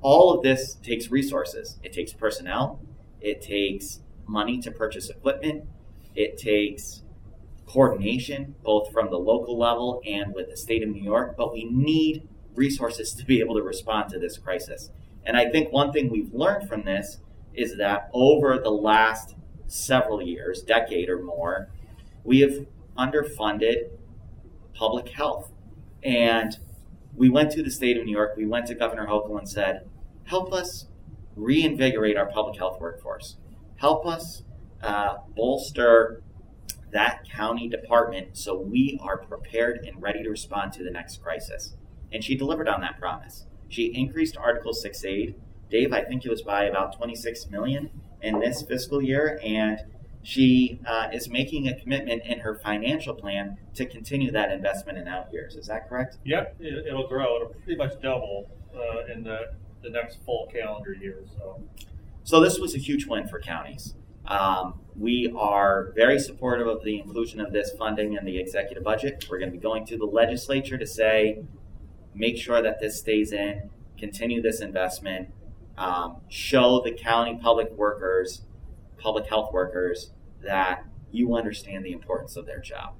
All 0.00 0.32
of 0.32 0.44
this 0.44 0.76
takes 0.76 1.10
resources. 1.10 1.76
It 1.82 1.92
takes 1.92 2.12
personnel, 2.12 2.80
it 3.20 3.42
takes 3.42 3.98
money 4.28 4.60
to 4.60 4.70
purchase 4.70 5.10
equipment, 5.10 5.64
it 6.14 6.38
takes 6.38 7.02
coordination, 7.66 8.54
both 8.62 8.92
from 8.92 9.10
the 9.10 9.18
local 9.18 9.58
level 9.58 10.00
and 10.06 10.32
with 10.32 10.50
the 10.50 10.56
state 10.56 10.84
of 10.84 10.90
New 10.90 11.02
York, 11.02 11.34
but 11.36 11.52
we 11.52 11.64
need 11.64 12.28
resources 12.54 13.12
to 13.14 13.24
be 13.24 13.40
able 13.40 13.56
to 13.56 13.62
respond 13.62 14.08
to 14.10 14.20
this 14.20 14.38
crisis. 14.38 14.92
And 15.26 15.36
I 15.36 15.50
think 15.50 15.72
one 15.72 15.90
thing 15.90 16.10
we've 16.10 16.32
learned 16.32 16.68
from 16.68 16.84
this 16.84 17.18
is 17.54 17.76
that 17.78 18.08
over 18.12 18.56
the 18.56 18.70
last 18.70 19.34
several 19.66 20.22
years, 20.22 20.62
decade 20.62 21.08
or 21.08 21.20
more, 21.20 21.70
we 22.24 22.40
have 22.40 22.66
underfunded 22.96 23.90
public 24.74 25.10
health. 25.10 25.50
And 26.02 26.56
we 27.14 27.28
went 27.28 27.50
to 27.52 27.62
the 27.62 27.70
state 27.70 27.96
of 27.96 28.04
New 28.04 28.12
York, 28.12 28.34
we 28.36 28.46
went 28.46 28.66
to 28.66 28.74
Governor 28.74 29.06
Hochul 29.06 29.38
and 29.38 29.48
said, 29.48 29.88
help 30.24 30.52
us 30.52 30.86
reinvigorate 31.34 32.16
our 32.16 32.26
public 32.26 32.58
health 32.58 32.80
workforce. 32.80 33.36
Help 33.76 34.06
us 34.06 34.42
uh, 34.82 35.16
bolster 35.34 36.22
that 36.92 37.28
county 37.28 37.68
department 37.68 38.36
so 38.36 38.58
we 38.58 38.98
are 39.02 39.18
prepared 39.18 39.84
and 39.86 40.00
ready 40.00 40.22
to 40.22 40.30
respond 40.30 40.72
to 40.72 40.82
the 40.82 40.90
next 40.90 41.22
crisis. 41.22 41.74
And 42.12 42.24
she 42.24 42.34
delivered 42.34 42.68
on 42.68 42.80
that 42.80 42.98
promise. 42.98 43.46
She 43.68 43.86
increased 43.94 44.36
Article 44.36 44.72
6 44.72 45.04
aid. 45.04 45.34
Dave, 45.70 45.92
I 45.92 46.02
think 46.02 46.24
it 46.24 46.30
was 46.30 46.42
by 46.42 46.64
about 46.64 46.96
26 46.96 47.50
million 47.50 47.90
in 48.22 48.40
this 48.40 48.62
fiscal 48.62 49.02
year, 49.02 49.38
and 49.44 49.80
she 50.22 50.80
uh, 50.86 51.08
is 51.12 51.28
making 51.28 51.68
a 51.68 51.78
commitment 51.78 52.22
in 52.24 52.40
her 52.40 52.54
financial 52.54 53.14
plan 53.14 53.56
to 53.74 53.86
continue 53.86 54.30
that 54.32 54.50
investment 54.50 54.98
in 54.98 55.08
out 55.08 55.32
years. 55.32 55.54
Is 55.54 55.66
that 55.68 55.88
correct? 55.88 56.18
Yep, 56.24 56.56
it, 56.60 56.92
will 56.92 57.08
grow. 57.08 57.36
It'll 57.36 57.48
pretty 57.48 57.76
much 57.76 58.00
double 58.02 58.50
uh, 58.74 59.12
in 59.12 59.22
the, 59.22 59.52
the 59.82 59.90
next 59.90 60.18
full 60.24 60.48
calendar 60.52 60.92
year. 60.92 61.24
So. 61.36 61.62
so 62.24 62.40
this 62.40 62.58
was 62.58 62.74
a 62.74 62.78
huge 62.78 63.06
win 63.06 63.28
for 63.28 63.40
counties. 63.40 63.94
Um, 64.26 64.80
we 64.94 65.32
are 65.36 65.92
very 65.96 66.18
supportive 66.18 66.66
of 66.66 66.84
the 66.84 66.98
inclusion 66.98 67.40
of 67.40 67.52
this 67.52 67.70
funding 67.78 68.14
in 68.14 68.24
the 68.26 68.38
executive 68.38 68.84
budget. 68.84 69.24
We're 69.30 69.38
going 69.38 69.50
to 69.50 69.56
be 69.56 69.62
going 69.62 69.86
to 69.86 69.96
the 69.96 70.04
legislature 70.04 70.76
to 70.76 70.86
say 70.86 71.44
make 72.14 72.36
sure 72.36 72.60
that 72.60 72.80
this 72.80 72.98
stays 72.98 73.32
in, 73.32 73.70
continue 73.98 74.42
this 74.42 74.60
investment, 74.60 75.30
um, 75.78 76.16
show 76.28 76.82
the 76.84 76.90
county 76.92 77.38
public 77.40 77.70
workers, 77.72 78.42
public 78.98 79.26
health 79.26 79.52
workers, 79.52 80.12
that 80.42 80.84
you 81.10 81.34
understand 81.34 81.84
the 81.84 81.92
importance 81.92 82.36
of 82.36 82.46
their 82.46 82.60
job. 82.60 82.94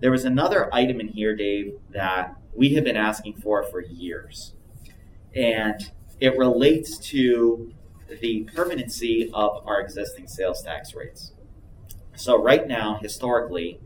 There 0.00 0.10
was 0.10 0.24
another 0.24 0.72
item 0.72 1.00
in 1.00 1.08
here, 1.08 1.34
Dave, 1.34 1.74
that 1.90 2.36
we 2.54 2.74
have 2.74 2.84
been 2.84 2.96
asking 2.96 3.34
for 3.34 3.62
for 3.62 3.80
years. 3.82 4.54
and 5.34 5.92
it 6.20 6.36
relates 6.36 6.98
to 6.98 7.72
the 8.20 8.42
permanency 8.54 9.30
of 9.32 9.64
our 9.66 9.80
existing 9.80 10.26
sales 10.26 10.62
tax 10.62 10.94
rates. 10.94 11.32
So, 12.16 12.40
right 12.42 12.66
now, 12.66 12.98
historically, 13.00 13.80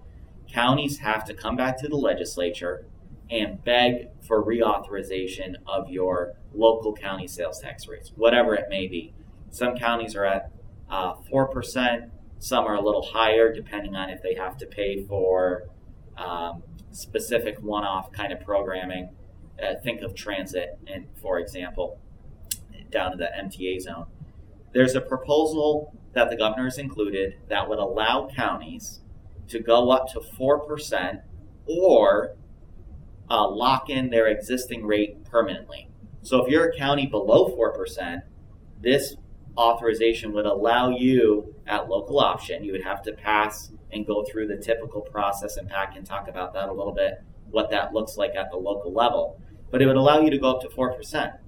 counties 0.48 0.98
have 0.98 1.24
to 1.26 1.34
come 1.34 1.56
back 1.56 1.76
to 1.78 1.88
the 1.88 1.96
legislature 1.96 2.86
and 3.28 3.62
beg 3.64 4.08
for 4.26 4.42
reauthorization 4.42 5.56
of 5.66 5.90
your 5.90 6.34
local 6.54 6.94
county 6.94 7.26
sales 7.26 7.60
tax 7.60 7.86
rates, 7.88 8.12
whatever 8.14 8.54
it 8.54 8.66
may 8.70 8.86
be. 8.86 9.12
Some 9.50 9.76
counties 9.76 10.14
are 10.16 10.24
at 10.24 10.50
uh, 10.92 11.14
4%, 11.32 12.10
some 12.38 12.66
are 12.66 12.74
a 12.74 12.82
little 12.82 13.02
higher, 13.02 13.52
depending 13.52 13.96
on 13.96 14.10
if 14.10 14.22
they 14.22 14.34
have 14.34 14.58
to 14.58 14.66
pay 14.66 15.02
for 15.02 15.64
um, 16.18 16.62
specific 16.90 17.60
one 17.62 17.82
off 17.82 18.12
kind 18.12 18.30
of 18.32 18.40
programming. 18.40 19.08
Uh, 19.60 19.74
think 19.82 20.02
of 20.02 20.14
transit, 20.14 20.78
and 20.86 21.06
for 21.20 21.38
example, 21.38 21.98
down 22.90 23.12
to 23.12 23.16
the 23.16 23.28
MTA 23.42 23.80
zone. 23.80 24.06
There's 24.72 24.94
a 24.94 25.00
proposal 25.00 25.96
that 26.12 26.28
the 26.28 26.36
governor 26.36 26.64
has 26.64 26.78
included 26.78 27.36
that 27.48 27.68
would 27.68 27.78
allow 27.78 28.28
counties 28.34 29.00
to 29.48 29.60
go 29.60 29.90
up 29.90 30.08
to 30.12 30.20
4% 30.20 31.22
or 31.66 32.34
uh, 33.30 33.48
lock 33.48 33.88
in 33.88 34.10
their 34.10 34.26
existing 34.26 34.84
rate 34.84 35.24
permanently. 35.24 35.88
So 36.22 36.44
if 36.44 36.50
you're 36.50 36.68
a 36.68 36.76
county 36.76 37.06
below 37.06 37.48
4%, 37.56 38.22
this 38.80 39.16
authorization 39.56 40.32
would 40.32 40.46
allow 40.46 40.90
you 40.90 41.54
at 41.66 41.88
local 41.88 42.18
option, 42.20 42.64
you 42.64 42.72
would 42.72 42.84
have 42.84 43.02
to 43.02 43.12
pass 43.12 43.70
and 43.92 44.06
go 44.06 44.24
through 44.24 44.46
the 44.46 44.56
typical 44.56 45.00
process, 45.02 45.56
and 45.56 45.68
Pat 45.68 45.92
can 45.92 46.04
talk 46.04 46.28
about 46.28 46.54
that 46.54 46.68
a 46.68 46.72
little 46.72 46.92
bit, 46.92 47.22
what 47.50 47.70
that 47.70 47.92
looks 47.92 48.16
like 48.16 48.34
at 48.34 48.50
the 48.50 48.56
local 48.56 48.92
level. 48.92 49.40
But 49.70 49.82
it 49.82 49.86
would 49.86 49.96
allow 49.96 50.20
you 50.20 50.30
to 50.30 50.38
go 50.38 50.56
up 50.56 50.62
to 50.62 50.68
4% 50.68 51.38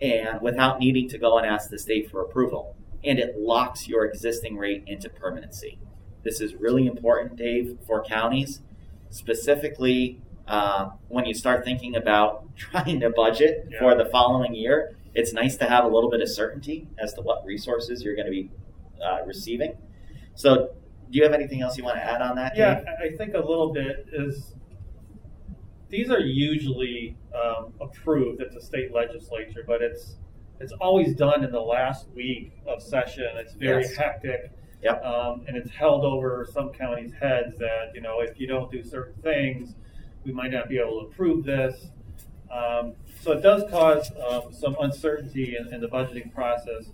and 0.00 0.40
without 0.40 0.80
needing 0.80 1.08
to 1.10 1.18
go 1.18 1.38
and 1.38 1.46
ask 1.46 1.70
the 1.70 1.78
state 1.78 2.10
for 2.10 2.20
approval. 2.22 2.76
And 3.02 3.18
it 3.18 3.38
locks 3.38 3.86
your 3.86 4.04
existing 4.04 4.56
rate 4.56 4.84
into 4.86 5.08
permanency. 5.08 5.78
This 6.22 6.40
is 6.40 6.54
really 6.54 6.86
important, 6.86 7.36
Dave, 7.36 7.78
for 7.86 8.02
counties, 8.02 8.62
specifically 9.10 10.20
uh, 10.48 10.90
when 11.08 11.26
you 11.26 11.34
start 11.34 11.64
thinking 11.64 11.96
about 11.96 12.54
trying 12.56 13.00
to 13.00 13.10
budget 13.10 13.68
yeah. 13.70 13.78
for 13.78 13.94
the 13.94 14.06
following 14.06 14.54
year. 14.54 14.96
It's 15.14 15.32
nice 15.32 15.56
to 15.58 15.64
have 15.66 15.84
a 15.84 15.88
little 15.88 16.10
bit 16.10 16.20
of 16.20 16.28
certainty 16.28 16.88
as 16.98 17.14
to 17.14 17.22
what 17.22 17.44
resources 17.44 18.02
you're 18.02 18.16
going 18.16 18.26
to 18.26 18.32
be 18.32 18.50
uh, 19.04 19.24
receiving. 19.24 19.76
So, 20.34 20.74
do 21.10 21.18
you 21.18 21.22
have 21.22 21.32
anything 21.32 21.60
else 21.60 21.78
you 21.78 21.84
want 21.84 21.96
to 21.96 22.04
add 22.04 22.20
on 22.20 22.34
that? 22.36 22.56
Yeah, 22.56 22.76
Dave? 22.76 23.12
I 23.12 23.16
think 23.16 23.34
a 23.34 23.38
little 23.38 23.72
bit 23.72 24.08
is 24.12 24.54
these 25.88 26.10
are 26.10 26.20
usually 26.20 27.16
um, 27.34 27.72
approved 27.80 28.40
at 28.40 28.52
the 28.52 28.60
state 28.60 28.92
legislature, 28.92 29.62
but 29.66 29.80
it's 29.80 30.16
it's 30.60 30.72
always 30.80 31.14
done 31.14 31.44
in 31.44 31.50
the 31.50 31.60
last 31.60 32.08
week 32.14 32.52
of 32.66 32.82
session. 32.82 33.26
It's 33.36 33.54
very 33.54 33.82
yes. 33.82 33.96
hectic. 33.96 34.50
Yep. 34.82 35.04
Um, 35.04 35.44
and 35.46 35.56
it's 35.56 35.70
held 35.70 36.04
over 36.04 36.46
some 36.52 36.70
counties' 36.70 37.12
heads 37.12 37.56
that 37.58 37.92
you 37.94 38.00
know 38.00 38.20
if 38.20 38.38
you 38.40 38.46
don't 38.46 38.70
do 38.70 38.82
certain 38.82 39.20
things, 39.22 39.74
we 40.24 40.32
might 40.32 40.50
not 40.50 40.68
be 40.68 40.78
able 40.78 41.00
to 41.00 41.06
approve 41.06 41.44
this. 41.44 41.90
Um, 42.54 42.92
so 43.20 43.32
it 43.32 43.42
does 43.42 43.68
cause 43.70 44.10
um, 44.30 44.52
some 44.52 44.76
uncertainty 44.80 45.56
in, 45.58 45.74
in, 45.74 45.80
the 45.80 45.88
budgeting 45.88 46.32
process. 46.32 46.90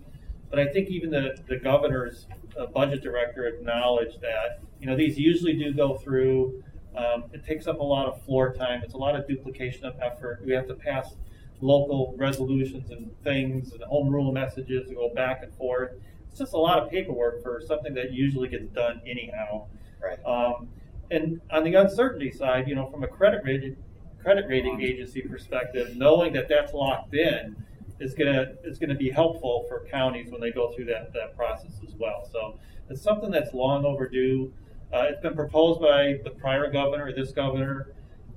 But 0.49 0.59
I 0.59 0.67
think 0.69 0.89
even 0.89 1.11
the, 1.11 1.37
the 1.49 1.57
governor's 1.57 2.27
uh, 2.59 2.67
budget 2.67 3.03
director 3.03 3.47
acknowledged 3.47 4.21
that 4.23 4.61
you 4.81 4.87
know 4.87 4.97
these 4.97 5.19
usually 5.19 5.53
do 5.53 5.73
go 5.73 5.99
through 5.99 6.63
um, 6.97 7.25
it 7.33 7.45
takes 7.45 7.67
up 7.67 7.81
a 7.81 7.85
lot 7.85 8.07
of 8.07 8.23
floor 8.23 8.53
time. 8.53 8.83
It's 8.83 8.95
a 8.95 8.99
lot 8.99 9.15
of 9.15 9.27
duplication 9.29 9.85
of 9.85 9.95
effort. 10.01 10.43
We 10.45 10.53
have 10.53 10.67
to 10.69 10.75
pass 10.75 11.15
local 11.61 12.15
resolutions 12.17 12.91
and 12.91 13.11
things 13.23 13.73
and 13.73 13.83
home 13.85 14.09
rule 14.09 14.33
messages 14.33 14.89
to 14.89 14.95
go 14.95 15.13
back 15.15 15.43
and 15.43 15.55
forth. 15.55 15.93
It's 16.31 16.39
just 16.39 16.55
a 16.55 16.59
lot 16.59 16.79
of 16.79 16.91
paperwork 16.91 17.43
for 17.43 17.63
something 17.67 17.95
that 17.95 18.13
usually 18.13 18.49
gets 18.49 18.69
done 18.69 19.01
anyhow. 19.07 19.67
Right. 20.03 20.19
Um, 20.25 20.69
and 21.11 21.41
on 21.51 21.65
the 21.65 21.75
uncertainty 21.75 22.31
side, 22.31 22.69
you 22.69 22.75
know, 22.75 22.91
from 22.91 23.05
a 23.05 23.09
credit 23.09 23.43
rating 23.45 23.77
credit 24.23 24.47
rating 24.49 24.81
agency 24.81 25.23
perspective, 25.23 25.97
knowing 25.97 26.33
that 26.33 26.49
that's 26.49 26.73
locked 26.73 27.15
in 27.15 27.57
is 27.99 28.15
gonna 28.15 28.53
is 28.65 28.79
gonna 28.79 28.95
be 28.95 29.11
helpful 29.11 29.67
for 29.69 29.85
counties 29.91 30.31
when 30.31 30.41
they 30.41 30.51
go 30.51 30.71
through 30.73 30.87
that 30.87 31.13
that 31.13 31.37
process 31.37 31.73
as 31.87 31.95
well. 31.97 32.29
So 32.31 32.59
it's 32.89 33.03
something 33.03 33.31
that's 33.31 33.55
long 33.55 33.85
overdue. 33.85 34.53
Uh, 34.93 35.07
it's 35.09 35.21
been 35.21 35.35
proposed 35.35 35.81
by 35.81 36.19
the 36.25 36.31
prior 36.31 36.71
governor, 36.71 37.13
this 37.15 37.33
governor. 37.33 37.95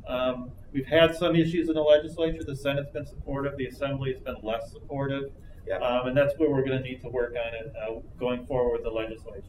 Um, 0.08 0.52
we've 0.72 0.86
had 0.86 1.16
some 1.16 1.36
issues 1.36 1.70
in 1.70 1.76
the 1.76 1.82
legislature. 1.82 2.44
The 2.44 2.56
Senate's 2.56 2.92
been 2.92 3.08
supportive. 3.08 3.58
The 3.58 3.68
Assembly 3.68 4.12
has 4.14 4.22
been 4.22 4.36
less 4.44 4.72
supportive. 4.72 5.32
Yeah. 5.68 5.78
Um, 5.78 6.08
and 6.08 6.18
that's 6.18 6.38
where 6.38 6.50
we're 6.50 6.66
going 6.66 6.84
to 6.84 6.88
need 6.88 7.02
to 7.02 7.10
work 7.10 7.36
on 7.40 7.54
it 7.54 7.74
uh, 7.82 8.00
going 8.20 8.46
forward 8.46 8.74
with 8.74 8.84
the 8.84 8.90
legislature. 8.90 9.44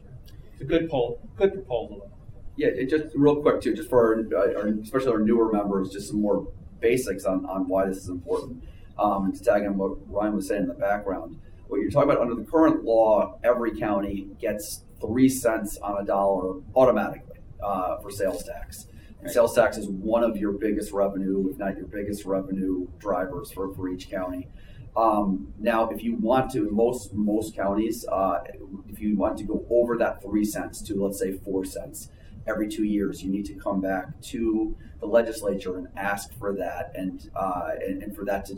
It's 0.53 0.61
a 0.61 0.65
good 0.65 0.89
poll, 0.89 1.19
good 1.35 1.53
proposal. 1.53 2.09
Yeah, 2.57 2.69
it 2.69 2.89
just 2.89 3.15
real 3.15 3.41
quick 3.41 3.61
too, 3.61 3.73
just 3.73 3.89
for 3.89 4.15
our, 4.33 4.57
our, 4.57 4.67
especially 4.81 5.11
our 5.11 5.19
newer 5.19 5.51
members, 5.51 5.89
just 5.89 6.09
some 6.09 6.21
more 6.21 6.47
basics 6.79 7.25
on, 7.25 7.45
on 7.45 7.67
why 7.67 7.85
this 7.85 7.97
is 7.97 8.09
important. 8.09 8.63
Um, 8.97 9.25
and 9.25 9.35
to 9.35 9.43
tag 9.43 9.63
on 9.63 9.77
what 9.77 9.97
Ryan 10.09 10.35
was 10.35 10.47
saying 10.47 10.63
in 10.63 10.67
the 10.69 10.73
background, 10.73 11.39
what 11.67 11.81
you're 11.81 11.89
talking 11.89 12.09
about 12.09 12.21
under 12.21 12.35
the 12.35 12.49
current 12.49 12.85
law, 12.85 13.39
every 13.43 13.77
county 13.77 14.27
gets 14.39 14.83
three 15.01 15.27
cents 15.27 15.77
on 15.79 16.01
a 16.01 16.05
dollar 16.05 16.61
automatically 16.75 17.39
uh, 17.61 17.97
for 17.99 18.09
sales 18.09 18.43
tax. 18.43 18.87
And 19.21 19.29
sales 19.29 19.55
tax 19.55 19.77
is 19.77 19.89
one 19.89 20.23
of 20.23 20.37
your 20.37 20.53
biggest 20.53 20.91
revenue, 20.91 21.49
if 21.49 21.57
not 21.57 21.75
your 21.75 21.87
biggest 21.87 22.25
revenue 22.25 22.87
drivers 22.99 23.51
for, 23.51 23.73
for 23.73 23.89
each 23.89 24.09
county. 24.09 24.47
Um, 24.95 25.53
now, 25.59 25.89
if 25.89 26.03
you 26.03 26.15
want 26.15 26.51
to, 26.51 26.69
most 26.69 27.13
most 27.13 27.53
counties, 27.53 28.05
uh, 28.09 28.39
if 28.87 29.01
you 29.01 29.17
want 29.17 29.37
to 29.39 29.43
go 29.43 29.65
over 29.69 29.97
that 29.97 30.21
three 30.21 30.45
cents 30.45 30.81
to 30.83 31.03
let's 31.03 31.19
say 31.19 31.33
four 31.33 31.65
cents 31.65 32.09
every 32.47 32.67
two 32.67 32.83
years, 32.83 33.23
you 33.23 33.31
need 33.31 33.45
to 33.45 33.55
come 33.55 33.81
back 33.81 34.19
to 34.21 34.75
the 34.99 35.05
legislature 35.05 35.77
and 35.77 35.87
ask 35.97 36.33
for 36.37 36.53
that, 36.53 36.91
and 36.95 37.29
uh, 37.35 37.71
and, 37.85 38.03
and, 38.03 38.15
for 38.15 38.25
that 38.25 38.45
to 38.45 38.55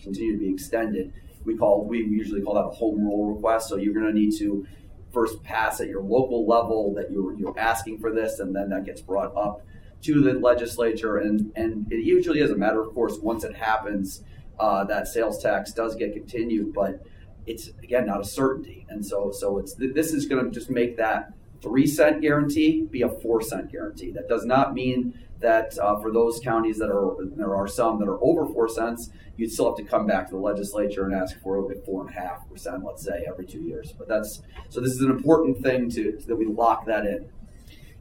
continue 0.00 0.32
to 0.32 0.38
be 0.38 0.50
extended. 0.52 1.12
We 1.44 1.56
call 1.56 1.84
we 1.84 1.98
usually 1.98 2.42
call 2.42 2.54
that 2.54 2.64
a 2.64 2.70
home 2.70 3.04
rule 3.04 3.34
request. 3.34 3.68
So 3.68 3.76
you're 3.76 3.94
going 3.94 4.06
to 4.06 4.12
need 4.12 4.36
to 4.38 4.66
first 5.12 5.42
pass 5.42 5.80
at 5.80 5.88
your 5.88 6.02
local 6.02 6.46
level 6.46 6.94
that 6.94 7.10
you're, 7.10 7.34
you're 7.34 7.58
asking 7.58 7.98
for 7.98 8.12
this, 8.12 8.38
and 8.38 8.54
then 8.54 8.70
that 8.70 8.84
gets 8.84 9.00
brought 9.00 9.36
up 9.36 9.62
to 10.02 10.22
the 10.22 10.34
legislature. 10.34 11.18
And, 11.18 11.52
and 11.56 11.90
it 11.92 12.04
usually 12.04 12.40
is 12.40 12.50
a 12.50 12.56
matter, 12.56 12.80
of 12.80 12.94
course, 12.94 13.18
once 13.18 13.44
it 13.44 13.54
happens, 13.54 14.22
uh, 14.58 14.84
that 14.84 15.08
sales 15.08 15.42
tax 15.42 15.72
does 15.72 15.96
get 15.96 16.12
continued, 16.12 16.72
but 16.72 17.02
it's 17.46 17.70
again 17.82 18.06
not 18.06 18.20
a 18.20 18.24
certainty. 18.24 18.86
And 18.88 19.04
so, 19.04 19.30
so 19.32 19.58
it's 19.58 19.74
this 19.74 20.12
is 20.12 20.26
going 20.26 20.44
to 20.44 20.50
just 20.50 20.70
make 20.70 20.96
that 20.98 21.32
three 21.62 21.86
cent 21.86 22.20
guarantee 22.20 22.82
be 22.90 23.02
a 23.02 23.08
four 23.08 23.40
cent 23.42 23.70
guarantee. 23.70 24.10
That 24.10 24.28
does 24.28 24.44
not 24.44 24.74
mean 24.74 25.18
that 25.40 25.78
uh, 25.78 25.98
for 26.00 26.12
those 26.12 26.38
counties 26.40 26.78
that 26.78 26.90
are 26.90 27.16
there 27.36 27.56
are 27.56 27.66
some 27.66 27.98
that 27.98 28.08
are 28.08 28.22
over 28.22 28.46
four 28.46 28.68
cents, 28.68 29.10
you'd 29.36 29.50
still 29.50 29.66
have 29.66 29.76
to 29.76 29.84
come 29.84 30.06
back 30.06 30.26
to 30.28 30.34
the 30.34 30.40
legislature 30.40 31.04
and 31.04 31.14
ask 31.14 31.40
for 31.42 31.70
a 31.72 31.76
four 31.84 32.06
and 32.06 32.10
a 32.10 32.20
half 32.20 32.48
percent, 32.48 32.84
let's 32.84 33.04
say, 33.04 33.24
every 33.26 33.46
two 33.46 33.60
years. 33.62 33.92
But 33.96 34.08
that's 34.08 34.42
so 34.68 34.80
this 34.80 34.92
is 34.92 35.00
an 35.00 35.10
important 35.10 35.62
thing 35.62 35.90
to 35.90 36.18
that 36.26 36.36
we 36.36 36.46
lock 36.46 36.86
that 36.86 37.06
in. 37.06 37.30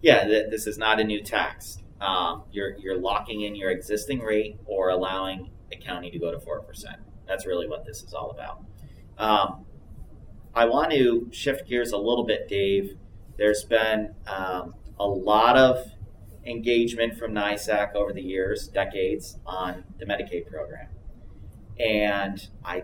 Yeah, 0.02 0.28
this 0.28 0.68
is 0.68 0.78
not 0.78 1.00
a 1.00 1.04
new 1.04 1.22
tax. 1.22 1.78
Um, 2.02 2.44
you're 2.52 2.78
you're 2.78 3.00
locking 3.00 3.42
in 3.42 3.56
your 3.56 3.72
existing 3.72 4.20
rate 4.20 4.58
or 4.66 4.90
allowing 4.90 5.50
a 5.72 5.78
county 5.78 6.12
to 6.12 6.20
go 6.20 6.32
to 6.32 6.40
four 6.40 6.62
percent. 6.62 6.98
That's 7.28 7.46
really 7.46 7.68
what 7.68 7.86
this 7.86 8.04
is 8.04 8.14
all 8.14 8.32
about. 8.32 8.64
Um, 9.18 9.66
I 10.54 10.66
want 10.66 10.92
to 10.92 11.28
shift 11.32 11.68
gears 11.68 11.92
a 11.92 11.98
little 11.98 12.26
bit, 12.26 12.48
Dave. 12.48 12.98
There's 13.40 13.64
been 13.64 14.14
um, 14.28 14.76
a 15.00 15.08
lot 15.08 15.58
of 15.58 15.94
engagement 16.46 17.18
from 17.18 17.32
NYSAC 17.32 17.96
over 17.96 18.12
the 18.12 18.22
years, 18.22 18.68
decades, 18.68 19.40
on 19.46 19.86
the 19.98 20.06
Medicaid 20.06 20.46
program. 20.46 20.90
And 21.80 22.46
I, 22.66 22.84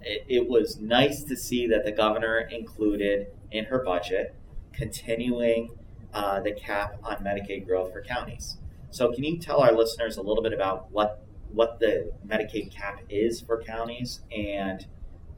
it, 0.00 0.24
it 0.28 0.48
was 0.48 0.80
nice 0.80 1.22
to 1.22 1.36
see 1.36 1.68
that 1.68 1.84
the 1.84 1.92
governor 1.92 2.40
included 2.40 3.28
in 3.52 3.66
her 3.66 3.84
budget 3.84 4.34
continuing 4.72 5.70
uh, 6.12 6.40
the 6.40 6.50
cap 6.50 6.96
on 7.04 7.18
Medicaid 7.18 7.64
growth 7.64 7.92
for 7.92 8.02
counties. 8.02 8.56
So, 8.90 9.12
can 9.12 9.22
you 9.22 9.38
tell 9.38 9.60
our 9.60 9.72
listeners 9.72 10.16
a 10.16 10.22
little 10.22 10.42
bit 10.42 10.52
about 10.52 10.90
what 10.90 11.22
what 11.52 11.78
the 11.78 12.12
Medicaid 12.26 12.74
cap 12.74 13.00
is 13.08 13.40
for 13.40 13.62
counties 13.62 14.20
and 14.36 14.84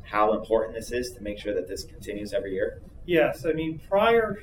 how 0.02 0.32
important 0.32 0.74
this 0.74 0.90
is 0.90 1.12
to 1.12 1.22
make 1.22 1.38
sure 1.38 1.52
that 1.54 1.68
this 1.68 1.84
continues 1.84 2.32
every 2.32 2.54
year? 2.54 2.80
Yes, 3.06 3.44
I 3.44 3.52
mean 3.52 3.80
prior 3.88 4.42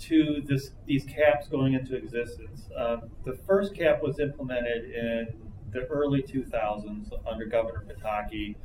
to 0.00 0.42
this, 0.44 0.70
these 0.86 1.04
caps 1.04 1.48
going 1.48 1.74
into 1.74 1.96
existence. 1.96 2.68
Um, 2.76 3.02
the 3.24 3.34
first 3.46 3.74
cap 3.74 4.02
was 4.02 4.18
implemented 4.18 4.90
in 4.90 5.28
the 5.72 5.86
early 5.86 6.22
2000s 6.22 7.10
under 7.26 7.46
Governor 7.46 7.84
Pataki. 7.88 8.56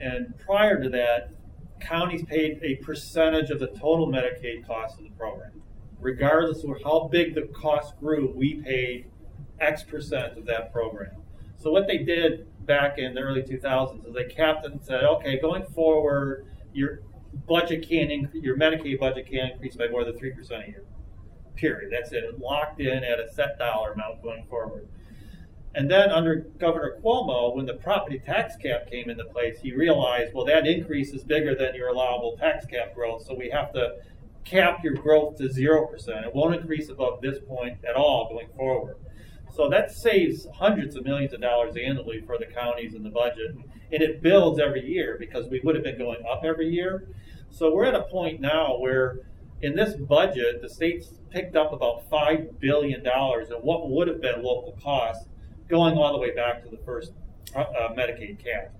And 0.00 0.34
prior 0.38 0.82
to 0.82 0.88
that, 0.90 1.30
counties 1.80 2.24
paid 2.24 2.60
a 2.62 2.76
percentage 2.76 3.50
of 3.50 3.58
the 3.58 3.66
total 3.68 4.08
Medicaid 4.08 4.66
cost 4.66 4.98
of 4.98 5.04
the 5.04 5.10
program. 5.10 5.62
Regardless 6.00 6.62
of 6.62 6.70
how 6.84 7.08
big 7.10 7.34
the 7.34 7.42
cost 7.42 7.98
grew, 7.98 8.32
we 8.34 8.62
paid 8.62 9.06
X 9.60 9.82
percent 9.82 10.38
of 10.38 10.46
that 10.46 10.72
program. 10.72 11.16
So 11.56 11.70
what 11.70 11.86
they 11.86 11.98
did 11.98 12.46
back 12.66 12.98
in 12.98 13.14
the 13.14 13.20
early 13.20 13.42
2000s 13.42 14.06
is 14.06 14.14
they 14.14 14.24
capped 14.24 14.64
it 14.64 14.72
and 14.72 14.84
said, 14.84 15.04
okay, 15.04 15.40
going 15.40 15.64
forward, 15.66 16.46
your 16.72 17.00
budget 17.46 17.88
can 17.88 18.08
inc- 18.08 18.42
your 18.42 18.56
Medicaid 18.56 18.98
budget 18.98 19.26
can 19.26 19.50
increase 19.52 19.76
by 19.76 19.88
more 19.88 20.04
than 20.04 20.16
three 20.16 20.32
percent 20.32 20.64
a 20.64 20.68
year. 20.68 20.84
Period. 21.54 21.90
That's 21.92 22.12
it. 22.12 22.38
Locked 22.38 22.80
in 22.80 23.02
at 23.04 23.18
a 23.18 23.32
set 23.32 23.58
dollar 23.58 23.92
amount 23.92 24.22
going 24.22 24.44
forward. 24.46 24.88
And 25.74 25.90
then 25.90 26.10
under 26.10 26.36
Governor 26.58 26.98
Cuomo, 27.02 27.54
when 27.54 27.66
the 27.66 27.74
property 27.74 28.18
tax 28.18 28.56
cap 28.56 28.90
came 28.90 29.10
into 29.10 29.24
place, 29.24 29.58
he 29.60 29.74
realized, 29.74 30.32
well, 30.32 30.46
that 30.46 30.66
increase 30.66 31.12
is 31.12 31.22
bigger 31.22 31.54
than 31.54 31.74
your 31.74 31.88
allowable 31.88 32.36
tax 32.38 32.64
cap 32.64 32.94
growth, 32.94 33.26
so 33.26 33.34
we 33.34 33.50
have 33.50 33.74
to 33.74 33.96
cap 34.44 34.82
your 34.82 34.94
growth 34.94 35.36
to 35.36 35.52
zero 35.52 35.86
percent. 35.86 36.24
It 36.24 36.34
won't 36.34 36.54
increase 36.54 36.88
above 36.88 37.20
this 37.20 37.38
point 37.40 37.78
at 37.86 37.94
all 37.94 38.28
going 38.30 38.48
forward. 38.56 38.96
So 39.54 39.68
that 39.70 39.90
saves 39.90 40.46
hundreds 40.54 40.96
of 40.96 41.04
millions 41.04 41.32
of 41.32 41.40
dollars 41.40 41.76
annually 41.76 42.22
for 42.26 42.38
the 42.38 42.46
counties 42.46 42.94
and 42.94 43.04
the 43.04 43.10
budget. 43.10 43.56
And 43.92 44.02
it 44.02 44.22
builds 44.22 44.58
every 44.58 44.86
year 44.86 45.16
because 45.18 45.46
we 45.48 45.60
would 45.60 45.74
have 45.74 45.84
been 45.84 45.98
going 45.98 46.24
up 46.26 46.42
every 46.44 46.68
year. 46.68 47.08
So 47.56 47.74
we're 47.74 47.86
at 47.86 47.94
a 47.94 48.02
point 48.02 48.42
now 48.42 48.76
where 48.78 49.20
in 49.62 49.74
this 49.74 49.94
budget, 49.96 50.60
the 50.60 50.68
state's 50.68 51.08
picked 51.30 51.56
up 51.56 51.72
about 51.72 52.08
$5 52.10 52.60
billion 52.60 53.00
in 53.00 53.54
what 53.62 53.88
would 53.88 54.08
have 54.08 54.20
been 54.20 54.42
local 54.42 54.76
costs 54.82 55.26
going 55.66 55.96
all 55.96 56.12
the 56.12 56.18
way 56.18 56.34
back 56.34 56.62
to 56.64 56.68
the 56.68 56.76
first 56.84 57.12
uh, 57.54 57.64
Medicaid 57.96 58.44
cap. 58.44 58.74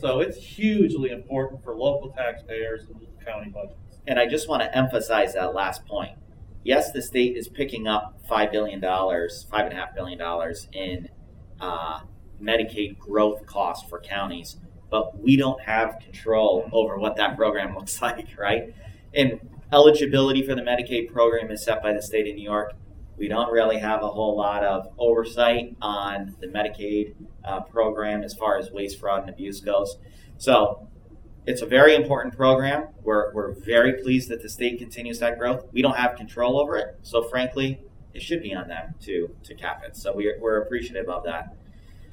So 0.00 0.20
it's 0.20 0.36
hugely 0.36 1.10
important 1.10 1.64
for 1.64 1.74
local 1.74 2.10
taxpayers 2.10 2.82
and 2.84 3.04
county 3.26 3.50
budgets. 3.50 3.98
And 4.06 4.16
I 4.20 4.26
just 4.26 4.48
want 4.48 4.62
to 4.62 4.76
emphasize 4.78 5.34
that 5.34 5.52
last 5.52 5.84
point 5.86 6.16
yes, 6.62 6.92
the 6.92 7.02
state 7.02 7.36
is 7.36 7.48
picking 7.48 7.88
up 7.88 8.20
five 8.28 8.52
billion 8.52 8.80
dollars, 8.80 9.46
five 9.50 9.66
and 9.66 9.72
a 9.72 9.76
half 9.76 9.94
billion 9.94 10.18
dollars 10.18 10.68
in 10.72 11.08
uh, 11.60 12.00
Medicaid 12.40 12.98
growth 12.98 13.46
costs 13.46 13.88
for 13.88 13.98
counties, 14.00 14.56
but 14.90 15.20
we 15.20 15.36
don't 15.36 15.60
have 15.62 15.98
control 16.00 16.68
over 16.72 16.98
what 16.98 17.16
that 17.16 17.36
program 17.36 17.74
looks 17.78 18.00
like, 18.02 18.28
right? 18.38 18.74
And 19.14 19.40
eligibility 19.72 20.42
for 20.42 20.54
the 20.54 20.62
Medicaid 20.62 21.12
program 21.12 21.50
is 21.50 21.64
set 21.64 21.82
by 21.82 21.92
the 21.92 22.02
state 22.02 22.28
of 22.28 22.34
New 22.34 22.42
York. 22.42 22.74
We 23.16 23.28
don't 23.28 23.52
really 23.52 23.78
have 23.78 24.02
a 24.02 24.08
whole 24.08 24.36
lot 24.36 24.64
of 24.64 24.88
oversight 24.98 25.76
on 25.82 26.34
the 26.40 26.46
Medicaid 26.46 27.14
uh, 27.44 27.60
program 27.60 28.22
as 28.22 28.34
far 28.34 28.58
as 28.58 28.70
waste, 28.70 28.98
fraud, 28.98 29.22
and 29.22 29.30
abuse 29.30 29.60
goes. 29.60 29.98
So 30.38 30.88
it's 31.46 31.62
a 31.62 31.66
very 31.66 31.94
important 31.94 32.36
program. 32.36 32.88
We're, 33.02 33.32
we're 33.34 33.52
very 33.52 34.02
pleased 34.02 34.30
that 34.30 34.42
the 34.42 34.48
state 34.48 34.78
continues 34.78 35.18
that 35.18 35.38
growth. 35.38 35.66
We 35.72 35.82
don't 35.82 35.96
have 35.96 36.16
control 36.16 36.58
over 36.58 36.76
it, 36.76 36.98
so 37.02 37.22
frankly, 37.22 37.80
it 38.14 38.22
should 38.22 38.42
be 38.42 38.54
on 38.54 38.68
them 38.68 38.94
to, 39.02 39.34
to 39.44 39.54
cap 39.54 39.82
it. 39.86 39.96
So 39.96 40.14
we're, 40.14 40.38
we're 40.40 40.62
appreciative 40.62 41.08
of 41.08 41.24
that. 41.24 41.54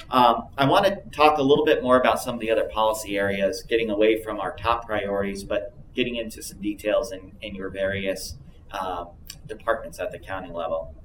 Um, 0.09 0.47
I 0.57 0.65
want 0.65 0.85
to 0.85 1.01
talk 1.11 1.37
a 1.37 1.41
little 1.41 1.65
bit 1.65 1.83
more 1.83 1.99
about 1.99 2.21
some 2.21 2.35
of 2.35 2.41
the 2.41 2.49
other 2.49 2.65
policy 2.65 3.17
areas, 3.17 3.63
getting 3.67 3.89
away 3.89 4.21
from 4.23 4.39
our 4.39 4.55
top 4.55 4.85
priorities, 4.85 5.43
but 5.43 5.73
getting 5.93 6.15
into 6.15 6.41
some 6.41 6.61
details 6.61 7.11
in, 7.11 7.33
in 7.41 7.55
your 7.55 7.69
various 7.69 8.35
uh, 8.71 9.05
departments 9.47 9.99
at 9.99 10.11
the 10.11 10.19
county 10.19 10.51
level. 10.51 10.95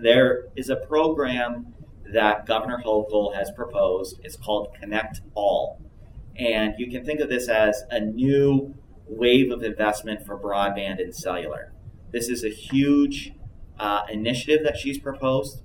There 0.00 0.46
is 0.56 0.68
a 0.68 0.76
program 0.76 1.74
that 2.12 2.46
Governor 2.46 2.82
Hochul 2.84 3.34
has 3.34 3.50
proposed. 3.52 4.18
It's 4.24 4.36
called 4.36 4.74
Connect 4.80 5.20
All. 5.34 5.80
And 6.36 6.74
you 6.78 6.90
can 6.90 7.04
think 7.04 7.20
of 7.20 7.28
this 7.28 7.48
as 7.48 7.84
a 7.90 8.00
new 8.00 8.74
wave 9.06 9.52
of 9.52 9.62
investment 9.62 10.24
for 10.24 10.38
broadband 10.38 11.00
and 11.00 11.14
cellular. 11.14 11.72
This 12.10 12.28
is 12.28 12.44
a 12.44 12.48
huge 12.48 13.32
uh, 13.78 14.02
initiative 14.10 14.64
that 14.64 14.76
she's 14.76 14.98
proposed. 14.98 15.62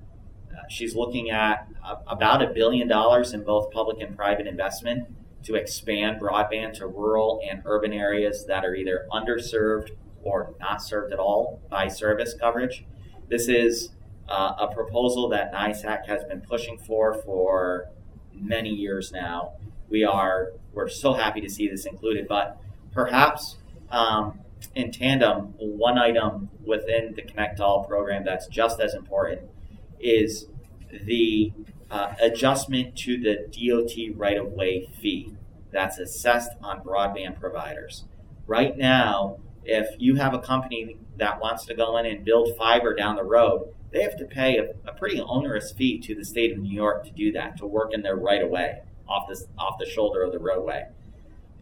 She's 0.69 0.95
looking 0.95 1.29
at 1.29 1.67
about 2.07 2.41
a 2.41 2.47
billion 2.47 2.87
dollars 2.87 3.33
in 3.33 3.43
both 3.43 3.71
public 3.71 4.01
and 4.01 4.15
private 4.15 4.47
investment 4.47 5.07
to 5.43 5.55
expand 5.55 6.19
broadband 6.19 6.73
to 6.73 6.87
rural 6.87 7.39
and 7.47 7.61
urban 7.65 7.93
areas 7.93 8.45
that 8.45 8.65
are 8.65 8.75
either 8.75 9.07
underserved 9.11 9.89
or 10.23 10.55
not 10.59 10.81
served 10.81 11.13
at 11.13 11.19
all 11.19 11.61
by 11.69 11.87
service 11.87 12.33
coverage. 12.33 12.83
This 13.29 13.47
is 13.47 13.89
uh, 14.27 14.53
a 14.59 14.73
proposal 14.73 15.29
that 15.29 15.53
NYSAC 15.53 16.07
has 16.07 16.23
been 16.23 16.41
pushing 16.41 16.77
for 16.79 17.13
for 17.13 17.89
many 18.33 18.69
years 18.69 19.11
now 19.11 19.53
we 19.89 20.03
are 20.03 20.51
we're 20.73 20.89
so 20.89 21.13
happy 21.13 21.41
to 21.41 21.49
see 21.49 21.67
this 21.67 21.85
included. 21.85 22.27
But 22.27 22.59
perhaps 22.91 23.57
um, 23.89 24.39
in 24.73 24.91
tandem, 24.91 25.53
one 25.57 25.97
item 25.97 26.49
within 26.65 27.13
the 27.15 27.21
Connect 27.21 27.59
All 27.59 27.83
program 27.85 28.25
that's 28.25 28.47
just 28.47 28.79
as 28.79 28.93
important 28.93 29.41
is 29.99 30.47
the 31.03 31.53
uh, 31.91 32.13
adjustment 32.21 32.95
to 32.97 33.17
the 33.17 33.47
DOT 33.51 34.17
right 34.17 34.37
of 34.37 34.51
way 34.51 34.89
fee 35.01 35.35
that's 35.71 35.97
assessed 35.99 36.51
on 36.61 36.81
broadband 36.81 37.39
providers. 37.39 38.05
Right 38.47 38.77
now, 38.77 39.37
if 39.65 39.87
you 39.97 40.15
have 40.15 40.33
a 40.33 40.39
company 40.39 40.97
that 41.17 41.41
wants 41.41 41.65
to 41.65 41.73
go 41.73 41.97
in 41.97 42.05
and 42.05 42.23
build 42.23 42.55
fiber 42.57 42.95
down 42.95 43.15
the 43.15 43.23
road, 43.23 43.73
they 43.91 44.01
have 44.01 44.17
to 44.17 44.25
pay 44.25 44.57
a, 44.57 44.89
a 44.89 44.93
pretty 44.93 45.19
onerous 45.21 45.71
fee 45.71 45.99
to 45.99 46.15
the 46.15 46.25
state 46.25 46.51
of 46.51 46.59
New 46.59 46.73
York 46.73 47.05
to 47.05 47.11
do 47.11 47.31
that, 47.33 47.57
to 47.57 47.65
work 47.65 47.93
in 47.93 48.01
their 48.01 48.15
right 48.15 48.43
of 48.43 48.49
way 48.49 48.81
off 49.07 49.27
the, 49.27 49.45
off 49.57 49.77
the 49.79 49.85
shoulder 49.85 50.21
of 50.21 50.31
the 50.31 50.39
roadway. 50.39 50.85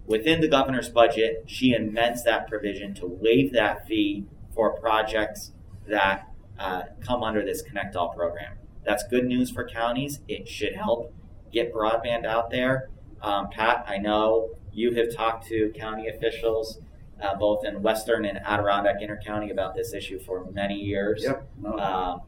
Within 0.05 0.41
the 0.41 0.47
governor's 0.47 0.89
budget, 0.89 1.45
she 1.47 1.73
amends 1.73 2.23
that 2.23 2.47
provision 2.47 2.93
to 2.95 3.05
waive 3.05 3.53
that 3.53 3.87
fee 3.87 4.25
for 4.53 4.77
projects 4.79 5.51
that 5.87 6.29
uh, 6.59 6.83
come 7.01 7.23
under 7.23 7.43
this 7.43 7.61
Connect 7.61 7.95
All 7.95 8.13
program. 8.13 8.53
That's 8.85 9.03
good 9.07 9.25
news 9.25 9.49
for 9.49 9.67
counties. 9.67 10.19
It 10.27 10.47
should 10.47 10.75
help 10.75 11.13
get 11.51 11.73
broadband 11.73 12.25
out 12.25 12.49
there. 12.49 12.89
Um, 13.21 13.49
Pat, 13.49 13.85
I 13.87 13.97
know 13.97 14.51
you 14.71 14.93
have 14.95 15.15
talked 15.15 15.47
to 15.47 15.71
county 15.75 16.07
officials 16.07 16.79
uh, 17.21 17.35
both 17.35 17.65
in 17.65 17.81
Western 17.81 18.25
and 18.25 18.39
Adirondack 18.39 18.99
Intercounty 18.99 19.51
about 19.51 19.75
this 19.75 19.93
issue 19.93 20.19
for 20.19 20.45
many 20.51 20.75
years. 20.75 21.23
Yep. 21.23 21.47
No. 21.61 21.77
Um, 21.79 22.21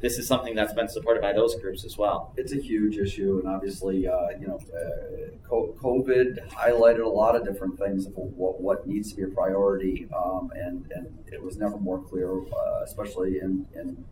this 0.00 0.18
is 0.18 0.26
something 0.26 0.54
that's 0.54 0.74
been 0.74 0.88
supported 0.88 1.22
by 1.22 1.32
those 1.32 1.54
groups 1.54 1.84
as 1.84 1.96
well. 1.96 2.34
It's 2.36 2.52
a 2.52 2.60
huge 2.60 2.96
issue, 2.98 3.38
and 3.38 3.48
obviously, 3.48 4.06
uh, 4.08 4.30
you 4.38 4.48
know, 4.48 4.58
uh, 4.74 5.56
COVID 5.80 6.48
highlighted 6.48 7.04
a 7.04 7.08
lot 7.08 7.36
of 7.36 7.44
different 7.44 7.78
things 7.78 8.06
of 8.06 8.12
what, 8.16 8.60
what 8.60 8.86
needs 8.86 9.10
to 9.10 9.16
be 9.16 9.22
a 9.22 9.28
priority, 9.28 10.08
um, 10.16 10.50
and 10.56 10.90
and 10.94 11.06
it 11.32 11.40
was 11.40 11.56
never 11.56 11.78
more 11.78 12.00
clear, 12.02 12.40
uh, 12.40 12.82
especially 12.84 13.38
in 13.38 13.66
in 13.74 14.04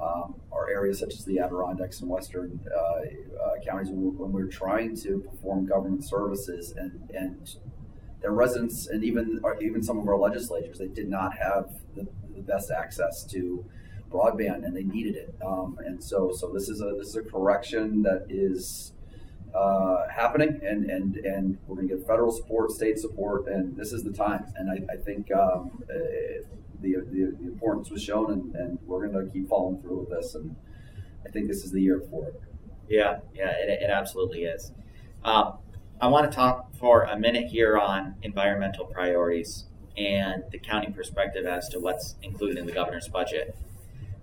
um, 0.00 0.34
our 0.52 0.68
areas 0.68 0.98
such 0.98 1.14
as 1.14 1.24
the 1.24 1.38
Adirondacks 1.38 2.00
and 2.00 2.10
Western 2.10 2.60
uh, 2.74 2.80
uh, 2.80 3.64
counties 3.64 3.88
when 3.90 4.32
we're 4.32 4.46
trying 4.46 4.96
to 4.96 5.20
perform 5.20 5.66
government 5.66 6.04
services 6.04 6.72
and 6.76 7.10
and 7.14 7.56
their 8.20 8.32
residents 8.32 8.86
and 8.86 9.04
even 9.04 9.40
even 9.60 9.82
some 9.82 9.98
of 9.98 10.08
our 10.08 10.18
legislators 10.18 10.78
they 10.78 10.88
did 10.88 11.08
not 11.08 11.36
have 11.36 11.70
the, 11.94 12.06
the 12.34 12.42
best 12.42 12.70
access 12.70 13.24
to 13.24 13.64
broadband, 14.10 14.64
and 14.64 14.76
they 14.76 14.82
needed 14.82 15.16
it. 15.16 15.34
Um, 15.44 15.78
and 15.84 16.02
so, 16.02 16.32
so 16.32 16.48
this 16.52 16.68
is 16.68 16.80
a 16.80 16.94
this 16.98 17.08
is 17.08 17.16
a 17.16 17.22
correction 17.22 18.02
that 18.02 18.26
is 18.28 18.92
uh, 19.54 20.08
happening, 20.08 20.60
and 20.62 20.90
and 20.90 21.16
and 21.16 21.58
we're 21.66 21.76
going 21.76 21.88
to 21.88 21.96
get 21.96 22.06
federal 22.06 22.32
support, 22.32 22.70
state 22.70 22.98
support, 22.98 23.46
and 23.48 23.76
this 23.76 23.92
is 23.92 24.02
the 24.02 24.12
time. 24.12 24.46
And 24.56 24.70
I, 24.70 24.92
I 24.92 24.96
think 24.96 25.32
um, 25.32 25.82
uh, 25.90 25.96
the, 26.80 26.96
the, 27.10 27.36
the 27.38 27.46
importance 27.46 27.90
was 27.90 28.02
shown, 28.02 28.32
and, 28.32 28.54
and 28.54 28.78
we're 28.86 29.06
going 29.06 29.26
to 29.26 29.32
keep 29.32 29.48
following 29.48 29.80
through 29.80 30.00
with 30.00 30.10
this. 30.10 30.34
And 30.34 30.56
I 31.26 31.30
think 31.30 31.48
this 31.48 31.64
is 31.64 31.72
the 31.72 31.80
year 31.80 32.02
for 32.10 32.28
it. 32.28 32.40
Yeah, 32.88 33.18
yeah, 33.34 33.50
it, 33.50 33.82
it 33.82 33.90
absolutely 33.90 34.44
is. 34.44 34.72
Um, 35.24 35.58
I 36.00 36.08
want 36.08 36.30
to 36.30 36.34
talk 36.34 36.74
for 36.76 37.02
a 37.02 37.18
minute 37.18 37.48
here 37.48 37.78
on 37.78 38.14
environmental 38.22 38.84
priorities 38.86 39.66
and 39.96 40.44
the 40.52 40.58
county 40.58 40.92
perspective 40.92 41.46
as 41.46 41.68
to 41.70 41.80
what's 41.80 42.16
included 42.22 42.58
in 42.58 42.66
the 42.66 42.72
governor's 42.72 43.08
budget 43.08 43.56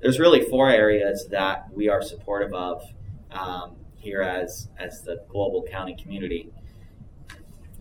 there's 0.04 0.20
really 0.20 0.42
four 0.42 0.70
areas 0.70 1.28
that 1.32 1.74
we 1.74 1.88
are 1.88 2.02
supportive 2.02 2.54
of 2.54 2.84
um, 3.32 3.78
here 3.96 4.22
as 4.22 4.68
as 4.78 5.02
the 5.02 5.24
global 5.30 5.64
county 5.64 5.96
community. 5.96 6.52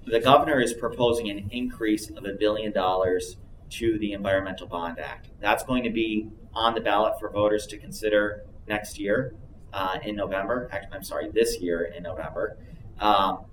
The 0.07 0.21
governor 0.21 0.61
is 0.61 0.73
proposing 0.73 1.29
an 1.31 1.49
increase 1.51 2.11
of 2.11 2.25
a 2.25 2.33
billion 2.33 2.73
dollars 2.73 3.37
to 3.73 3.99
the 3.99 4.13
Environmental 4.13 4.67
Bond 4.67 4.99
Act. 4.99 5.29
That's 5.41 5.65
going 5.65 5.85
to 5.85 5.91
be 5.91 6.29
on 6.55 6.75
the 6.75 6.81
ballot 6.81 7.15
for 7.19 7.31
voters 7.31 7.67
to 7.69 7.79
consider 7.79 8.45
next 8.69 8.99
year 8.99 9.35
uh, 9.73 9.99
in 10.05 10.17
November. 10.17 10.69
Actually, 10.71 10.97
I'm 10.97 11.05
sorry, 11.05 11.31
this 11.33 11.61
year 11.61 11.83
in 11.85 12.03
November. 12.03 12.59
Um, 13.01 13.47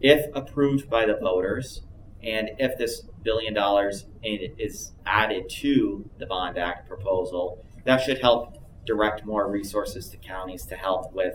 if 0.00 0.34
approved 0.34 0.88
by 0.88 1.06
the 1.06 1.14
voters, 1.16 1.82
and 2.22 2.50
if 2.58 2.78
this 2.78 3.02
billion 3.22 3.54
dollars 3.54 4.06
is 4.22 4.92
added 5.06 5.48
to 5.48 6.08
the 6.18 6.26
Bond 6.26 6.58
Act 6.58 6.88
proposal, 6.88 7.64
that 7.84 8.00
should 8.00 8.20
help 8.20 8.58
direct 8.86 9.24
more 9.24 9.50
resources 9.50 10.08
to 10.08 10.16
counties 10.16 10.64
to 10.66 10.76
help 10.76 11.12
with 11.12 11.34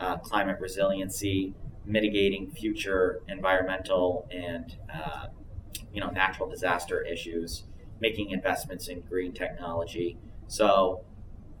uh, 0.00 0.16
climate 0.18 0.58
resiliency, 0.60 1.54
mitigating 1.84 2.50
future 2.50 3.20
environmental 3.28 4.28
and 4.30 4.76
uh, 4.92 5.26
you 5.92 6.00
know 6.00 6.10
natural 6.10 6.48
disaster 6.48 7.02
issues, 7.02 7.64
making 8.00 8.30
investments 8.30 8.88
in 8.88 9.00
green 9.02 9.32
technology. 9.32 10.18
So 10.46 11.04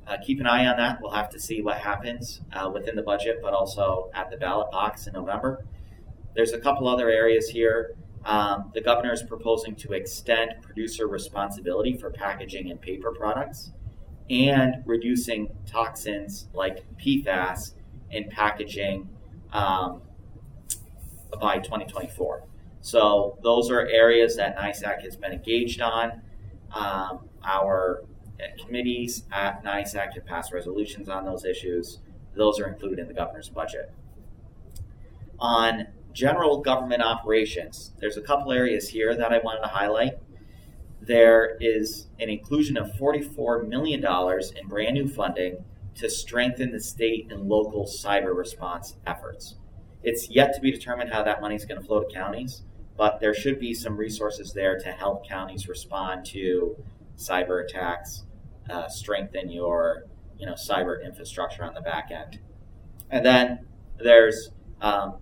uh, 0.06 0.16
keep 0.24 0.40
an 0.40 0.46
eye 0.46 0.66
on 0.66 0.76
that. 0.78 1.00
We'll 1.00 1.12
have 1.12 1.28
to 1.30 1.40
see 1.40 1.60
what 1.60 1.78
happens 1.78 2.40
uh, 2.52 2.70
within 2.72 2.96
the 2.96 3.02
budget, 3.02 3.40
but 3.42 3.52
also 3.52 4.10
at 4.14 4.30
the 4.30 4.36
ballot 4.36 4.70
box 4.70 5.06
in 5.06 5.12
November. 5.12 5.64
There's 6.34 6.52
a 6.52 6.58
couple 6.58 6.88
other 6.88 7.10
areas 7.10 7.48
here. 7.48 7.96
Um, 8.24 8.70
the 8.74 8.80
governor 8.80 9.12
is 9.12 9.22
proposing 9.22 9.74
to 9.76 9.92
extend 9.92 10.62
producer 10.62 11.06
responsibility 11.06 11.96
for 11.96 12.10
packaging 12.10 12.70
and 12.70 12.80
paper 12.80 13.12
products 13.12 13.72
and 14.30 14.82
reducing 14.84 15.48
toxins 15.66 16.48
like 16.52 16.84
PFAS 16.98 17.72
in 18.10 18.28
packaging 18.28 19.08
um, 19.52 20.02
by 21.40 21.58
2024. 21.58 22.42
So 22.80 23.38
those 23.42 23.70
are 23.70 23.86
areas 23.86 24.36
that 24.36 24.56
NYSAC 24.56 25.02
has 25.02 25.16
been 25.16 25.32
engaged 25.32 25.80
on. 25.80 26.22
Um, 26.72 27.28
our 27.44 28.04
committees 28.58 29.24
at 29.32 29.64
NYSAC 29.64 30.14
have 30.14 30.26
passed 30.26 30.52
resolutions 30.52 31.08
on 31.08 31.24
those 31.24 31.44
issues. 31.44 31.98
Those 32.34 32.60
are 32.60 32.68
included 32.68 33.00
in 33.00 33.08
the 33.08 33.14
governor's 33.14 33.48
budget. 33.48 33.92
On 35.40 35.88
general 36.12 36.60
government 36.60 37.02
operations, 37.02 37.92
there's 37.98 38.16
a 38.16 38.20
couple 38.20 38.52
areas 38.52 38.88
here 38.88 39.14
that 39.16 39.32
I 39.32 39.38
wanted 39.38 39.62
to 39.62 39.68
highlight. 39.68 40.14
There 41.00 41.56
is 41.60 42.08
an 42.18 42.28
inclusion 42.28 42.76
of 42.76 42.92
$44 42.92 43.66
million 43.68 44.04
in 44.04 44.68
brand 44.68 44.94
new 44.94 45.08
funding 45.08 45.64
to 45.96 46.10
strengthen 46.10 46.70
the 46.70 46.80
state 46.80 47.30
and 47.30 47.48
local 47.48 47.86
cyber 47.86 48.36
response 48.36 48.96
efforts. 49.06 49.56
It's 50.02 50.28
yet 50.28 50.54
to 50.54 50.60
be 50.60 50.70
determined 50.70 51.12
how 51.12 51.24
that 51.24 51.40
money 51.40 51.56
is 51.56 51.64
going 51.64 51.80
to 51.80 51.86
flow 51.86 52.02
to 52.02 52.12
counties, 52.12 52.62
but 52.98 53.20
there 53.20 53.32
should 53.32 53.60
be 53.60 53.72
some 53.72 53.96
resources 53.96 54.52
there 54.52 54.78
to 54.80 54.90
help 54.90 55.26
counties 55.26 55.68
respond 55.68 56.26
to 56.26 56.76
cyber 57.16 57.64
attacks, 57.64 58.24
uh, 58.68 58.88
strengthen 58.88 59.48
your 59.48 60.04
you 60.36 60.44
know 60.44 60.54
cyber 60.54 61.02
infrastructure 61.02 61.64
on 61.64 61.72
the 61.72 61.80
back 61.80 62.10
end. 62.10 62.40
And 63.10 63.24
then 63.24 63.66
there's 63.98 64.50
um, 64.82 65.14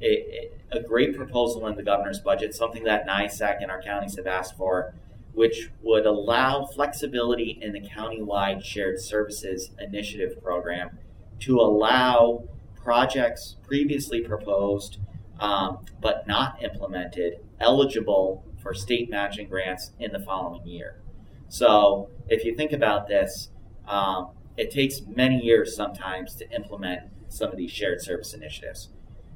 a, 0.00 0.50
a, 0.70 0.80
great 0.80 1.16
proposal 1.16 1.66
in 1.66 1.76
the 1.76 1.82
governor's 1.82 2.20
budget, 2.20 2.54
something 2.54 2.84
that 2.84 3.06
NYSAC 3.06 3.60
and 3.60 3.70
our 3.70 3.82
counties 3.82 4.16
have 4.16 4.26
asked 4.26 4.56
for, 4.56 4.94
which 5.34 5.70
would 5.82 6.06
allow 6.06 6.64
flexibility 6.64 7.58
in 7.60 7.72
the 7.72 7.80
countywide 7.80 8.64
shared 8.64 9.00
services 9.00 9.70
initiative 9.78 10.42
program 10.42 10.98
to 11.40 11.58
allow 11.58 12.44
projects 12.76 13.56
previously 13.66 14.20
proposed 14.20 14.98
um, 15.40 15.84
but 16.00 16.26
not 16.26 16.62
implemented 16.62 17.34
eligible 17.60 18.44
for 18.62 18.74
state 18.74 19.10
matching 19.10 19.48
grants 19.48 19.92
in 19.98 20.12
the 20.12 20.20
following 20.20 20.66
year. 20.66 21.00
So 21.48 22.08
if 22.28 22.44
you 22.44 22.54
think 22.54 22.72
about 22.72 23.08
this, 23.08 23.50
um, 23.86 24.30
it 24.56 24.70
takes 24.70 25.02
many 25.06 25.40
years 25.44 25.76
sometimes 25.76 26.34
to 26.36 26.50
implement 26.50 27.02
some 27.28 27.50
of 27.50 27.56
these 27.56 27.70
shared 27.70 28.00
service 28.00 28.32
initiatives. 28.32 28.88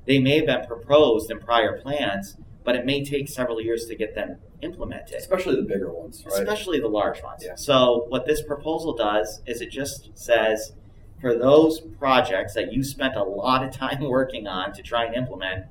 They 0.06 0.18
may 0.18 0.36
have 0.36 0.46
been 0.46 0.66
proposed 0.66 1.30
in 1.30 1.38
prior 1.38 1.80
plans, 1.80 2.36
but 2.64 2.76
it 2.76 2.86
may 2.86 3.04
take 3.04 3.28
several 3.28 3.60
years 3.60 3.86
to 3.86 3.94
get 3.94 4.14
them 4.14 4.38
implemented. 4.62 5.16
Especially 5.16 5.56
the 5.56 5.62
bigger 5.62 5.92
ones, 5.92 6.24
right? 6.24 6.42
Especially 6.42 6.80
the 6.80 6.88
large 6.88 7.22
ones. 7.22 7.42
Yeah. 7.44 7.54
So 7.56 8.06
what 8.08 8.26
this 8.26 8.42
proposal 8.42 8.94
does 8.94 9.42
is 9.46 9.60
it 9.60 9.70
just 9.70 10.10
says 10.14 10.72
for 11.20 11.36
those 11.36 11.80
projects 11.80 12.54
that 12.54 12.72
you 12.72 12.82
spent 12.82 13.16
a 13.16 13.22
lot 13.22 13.64
of 13.64 13.72
time 13.76 14.02
working 14.02 14.46
on 14.46 14.72
to 14.72 14.82
try 14.82 15.04
and 15.04 15.14
implement, 15.14 15.66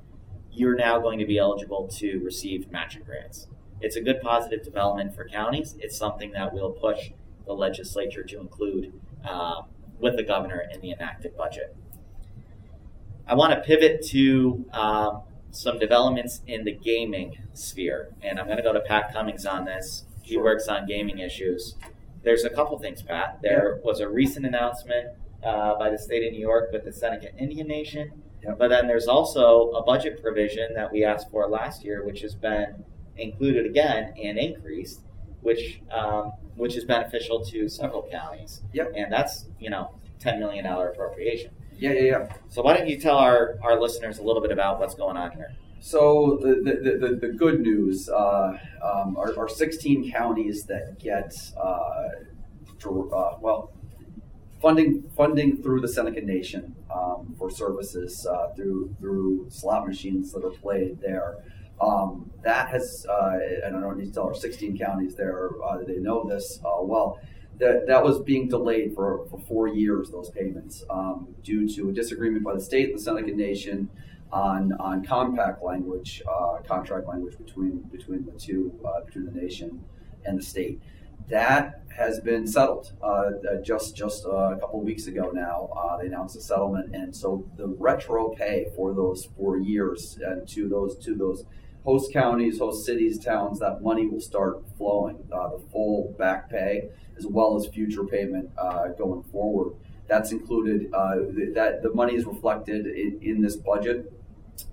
you're 0.58 0.76
now 0.76 1.00
going 1.00 1.20
to 1.20 1.26
be 1.26 1.38
eligible 1.38 1.88
to 1.88 2.20
receive 2.24 2.72
matching 2.72 3.04
grants. 3.04 3.48
It's 3.80 3.96
a 3.96 4.02
good 4.02 4.22
positive 4.22 4.63
development 4.63 5.15
for 5.15 5.28
counties. 5.28 5.76
It's 5.80 5.96
something 5.96 6.32
that 6.32 6.52
will 6.54 6.72
push 6.72 7.12
the 7.46 7.54
legislature 7.54 8.24
to 8.24 8.39
include 8.39 8.91
uh, 9.24 9.62
with 10.00 10.15
the 10.17 10.24
governor 10.24 10.63
in 10.74 10.82
the 10.82 10.91
enacted 10.91 11.38
budget. 11.38 11.76
I 13.28 13.36
want 13.36 13.54
to 13.54 13.60
pivot 13.62 14.04
to 14.08 14.65
um, 14.74 15.22
some 15.52 15.78
developments 15.78 16.41
in 16.48 16.63
the 16.63 16.72
gaming 16.72 17.38
sphere, 17.54 18.10
and 18.22 18.39
I'm 18.39 18.46
going 18.46 18.58
to 18.58 18.63
go 18.63 18.74
to 18.74 18.80
Pat 18.80 19.13
Cummings 19.13 19.46
on 19.46 19.65
this. 19.65 20.06
He 20.24 20.34
Sure. 20.34 20.43
works 20.43 20.67
on 20.67 20.88
gaming 20.88 21.20
issues. 21.20 21.76
There's 22.24 22.43
a 22.43 22.50
couple 22.50 22.78
things, 22.80 23.02
Pat. 23.02 23.39
There 23.41 23.80
was 23.84 24.00
a 24.00 24.10
recent 24.10 24.46
announcement 24.46 25.10
uh, 25.43 25.76
by 25.78 25.89
the 25.89 25.98
state 26.00 26.26
of 26.26 26.34
New 26.34 26.39
York 26.39 26.72
with 26.72 26.84
the 26.84 26.91
Seneca 26.91 27.34
Indian 27.38 27.67
Nation, 27.67 28.24
Yep. 28.43 28.60
but 28.60 28.67
then 28.69 28.88
there's 28.88 29.08
also 29.08 29.71
a 29.71 29.84
budget 29.84 30.21
provision 30.21 30.73
that 30.76 30.91
we 30.91 31.04
asked 31.04 31.32
for 31.32 31.47
last 31.47 31.84
year, 31.84 32.06
which 32.06 32.21
has 32.21 32.36
been 32.36 32.84
included 33.17 33.65
again 33.65 34.13
and 34.21 34.38
increased, 34.38 35.02
which 35.41 35.82
um, 35.91 36.34
which 36.56 36.76
is 36.76 36.84
beneficial 36.84 37.43
to 37.45 37.67
several 37.67 38.08
counties. 38.12 38.62
Yep. 38.73 38.93
And 38.95 39.12
that's 39.12 39.45
you 39.60 39.69
know 39.69 39.95
ten 40.19 40.39
million 40.39 40.65
dollar 40.65 40.89
appropriation. 40.89 41.52
Yeah, 41.80 41.91
yeah, 41.91 42.02
yeah. 42.02 42.34
So 42.50 42.62
why 42.62 42.76
don't 42.76 42.88
you 42.88 43.00
tell 43.00 43.17
our, 43.17 43.56
our 43.62 43.80
listeners 43.80 44.17
a 44.17 44.23
little 44.23 44.41
bit 44.41 44.52
about 44.52 44.80
what's 44.80 44.95
going 44.95 45.15
on 45.15 45.32
here? 45.32 45.54
So 45.80 46.39
the 46.41 46.56
the, 46.56 47.08
the, 47.08 47.15
the 47.28 47.34
good 47.34 47.62
news 47.62 48.10
uh, 48.10 48.58
um, 48.84 49.15
are, 49.15 49.38
are 49.38 49.47
16 49.47 50.12
counties 50.12 50.63
that 50.65 50.97
get 51.00 51.36
uh, 51.56 52.10
uh, 52.84 53.38
well 53.39 53.71
funding 54.62 55.04
funding 55.15 55.62
through 55.62 55.82
the 55.82 55.88
Seneca 55.88 56.22
Nation 56.22 56.76
um, 56.93 57.36
for 57.38 57.50
services 57.50 58.26
uh, 58.26 58.50
through 58.56 58.96
through 59.00 59.48
slot 59.50 59.88
machines 59.88 60.32
that 60.34 60.43
are 60.43 60.52
played 60.52 61.00
there. 61.02 61.38
Um, 61.80 62.32
that 62.41 62.70
has 62.70 63.06
uh, 63.10 63.38
I 63.65 63.70
don't 63.70 63.98
need 63.98 64.08
to 64.08 64.12
tell 64.12 64.28
our 64.28 64.34
16 64.34 64.78
counties 64.78 65.15
there 65.15 65.52
uh, 65.63 65.78
they 65.86 65.98
know 65.98 66.28
this 66.28 66.60
uh, 66.65 66.82
well. 66.82 67.20
That, 67.60 67.88
that 67.88 68.04
was 68.04 68.20
being 68.20 68.50
delayed 68.50 68.93
for, 68.93 69.26
for 69.32 69.39
four 69.39 69.67
years, 69.67 70.12
those 70.12 70.30
payments, 70.30 70.84
um, 70.91 71.34
due 71.43 71.67
to 71.74 71.89
a 71.89 71.91
disagreement 71.91 72.43
by 72.43 72.54
the 72.54 72.62
state 72.62 72.89
and 72.89 73.00
the 73.00 73.02
Seneca 73.02 73.32
Nation 73.32 73.89
on 74.32 74.74
on 74.74 75.04
compact 75.04 75.63
language, 75.63 76.22
uh, 76.30 76.58
contract 76.67 77.08
language 77.08 77.38
between 77.38 77.80
between 77.91 78.26
the 78.26 78.32
two, 78.34 78.80
uh, 78.86 79.02
between 79.06 79.26
the 79.26 79.32
nation 79.32 79.84
and 80.26 80.38
the 80.38 80.43
state. 80.43 80.80
That 81.30 81.82
has 81.95 82.19
been 82.19 82.47
settled 82.47 82.93
uh, 83.01 83.32
just 83.63 83.95
just 83.95 84.25
uh, 84.25 84.56
a 84.56 84.60
couple 84.60 84.82
weeks 84.82 85.08
ago. 85.08 85.32
Now 85.34 85.69
uh, 85.75 85.97
they 85.97 86.08
announced 86.08 86.36
a 86.38 86.41
settlement, 86.41 86.95
and 86.95 87.15
so 87.15 87.45
the 87.58 87.67
retro 87.67 88.30
pay 88.30 88.67
for 88.75 88.93
those 88.93 89.25
four 89.38 89.58
years 89.58 90.17
and 90.23 90.47
to 90.49 90.69
those 90.69 90.97
to 90.99 91.15
those 91.15 91.43
host 91.84 92.13
counties, 92.13 92.60
host 92.60 92.86
cities, 92.86 93.17
towns, 93.19 93.60
that 93.60 93.82
money 93.82 94.08
will 94.08 94.21
start 94.21 94.63
flowing. 94.77 95.17
Uh, 95.32 95.49
the 95.49 95.60
full 95.71 96.13
back 96.17 96.49
pay 96.49 96.89
as 97.17 97.25
well 97.25 97.58
as 97.58 97.65
future 97.67 98.06
payment 98.06 98.49
uh, 98.58 98.88
going 98.89 99.23
forward. 99.23 99.73
That's 100.08 100.32
included. 100.32 100.89
Uh, 100.93 101.15
th- 101.36 101.53
that 101.56 101.82
the 101.82 101.93
money 101.93 102.15
is 102.15 102.25
reflected 102.25 102.86
in, 102.88 103.19
in 103.21 103.41
this 103.41 103.58
budget. 103.58 104.13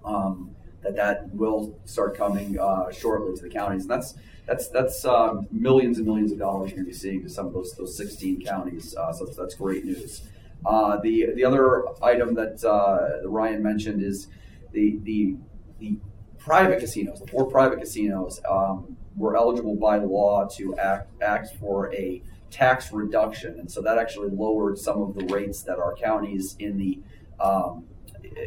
Um, 0.04 0.54
that 0.84 0.96
that 0.96 1.34
will 1.34 1.78
start 1.84 2.16
coming 2.16 2.58
uh, 2.58 2.92
shortly 2.92 3.34
to 3.34 3.42
the 3.42 3.48
counties, 3.48 3.82
and 3.82 3.90
that's 3.90 4.14
that's 4.46 4.68
that's 4.68 5.04
um, 5.04 5.48
millions 5.50 5.98
and 5.98 6.06
millions 6.06 6.30
of 6.30 6.38
dollars 6.38 6.70
you're 6.70 6.76
going 6.76 6.86
to 6.86 6.92
be 6.92 6.96
seeing 6.96 7.22
to 7.22 7.28
some 7.28 7.46
of 7.46 7.52
those 7.52 7.74
those 7.74 7.96
16 7.96 8.44
counties. 8.44 8.94
Uh, 8.94 9.12
so 9.12 9.24
that's, 9.24 9.54
great 9.54 9.84
news. 9.84 10.22
Uh, 10.64 10.98
the 10.98 11.26
the 11.34 11.44
other 11.44 11.84
item 12.02 12.34
that 12.34 12.62
uh, 12.64 13.26
Ryan 13.28 13.62
mentioned 13.62 14.02
is 14.02 14.28
the 14.72 14.98
the 15.02 15.36
the 15.78 15.98
private 16.38 16.80
casinos, 16.80 17.20
the 17.20 17.26
four 17.26 17.46
private 17.46 17.80
casinos, 17.80 18.40
um, 18.48 18.96
were 19.16 19.36
eligible 19.36 19.76
by 19.76 19.96
law 19.96 20.46
to 20.56 20.76
act 20.76 21.10
act 21.22 21.56
for 21.58 21.92
a 21.94 22.22
tax 22.50 22.92
reduction, 22.92 23.58
and 23.58 23.70
so 23.70 23.80
that 23.80 23.98
actually 23.98 24.28
lowered 24.30 24.78
some 24.78 25.00
of 25.00 25.14
the 25.14 25.24
rates 25.26 25.62
that 25.62 25.78
our 25.78 25.94
counties 25.94 26.56
in 26.58 26.76
the 26.76 27.00
um, 27.40 27.84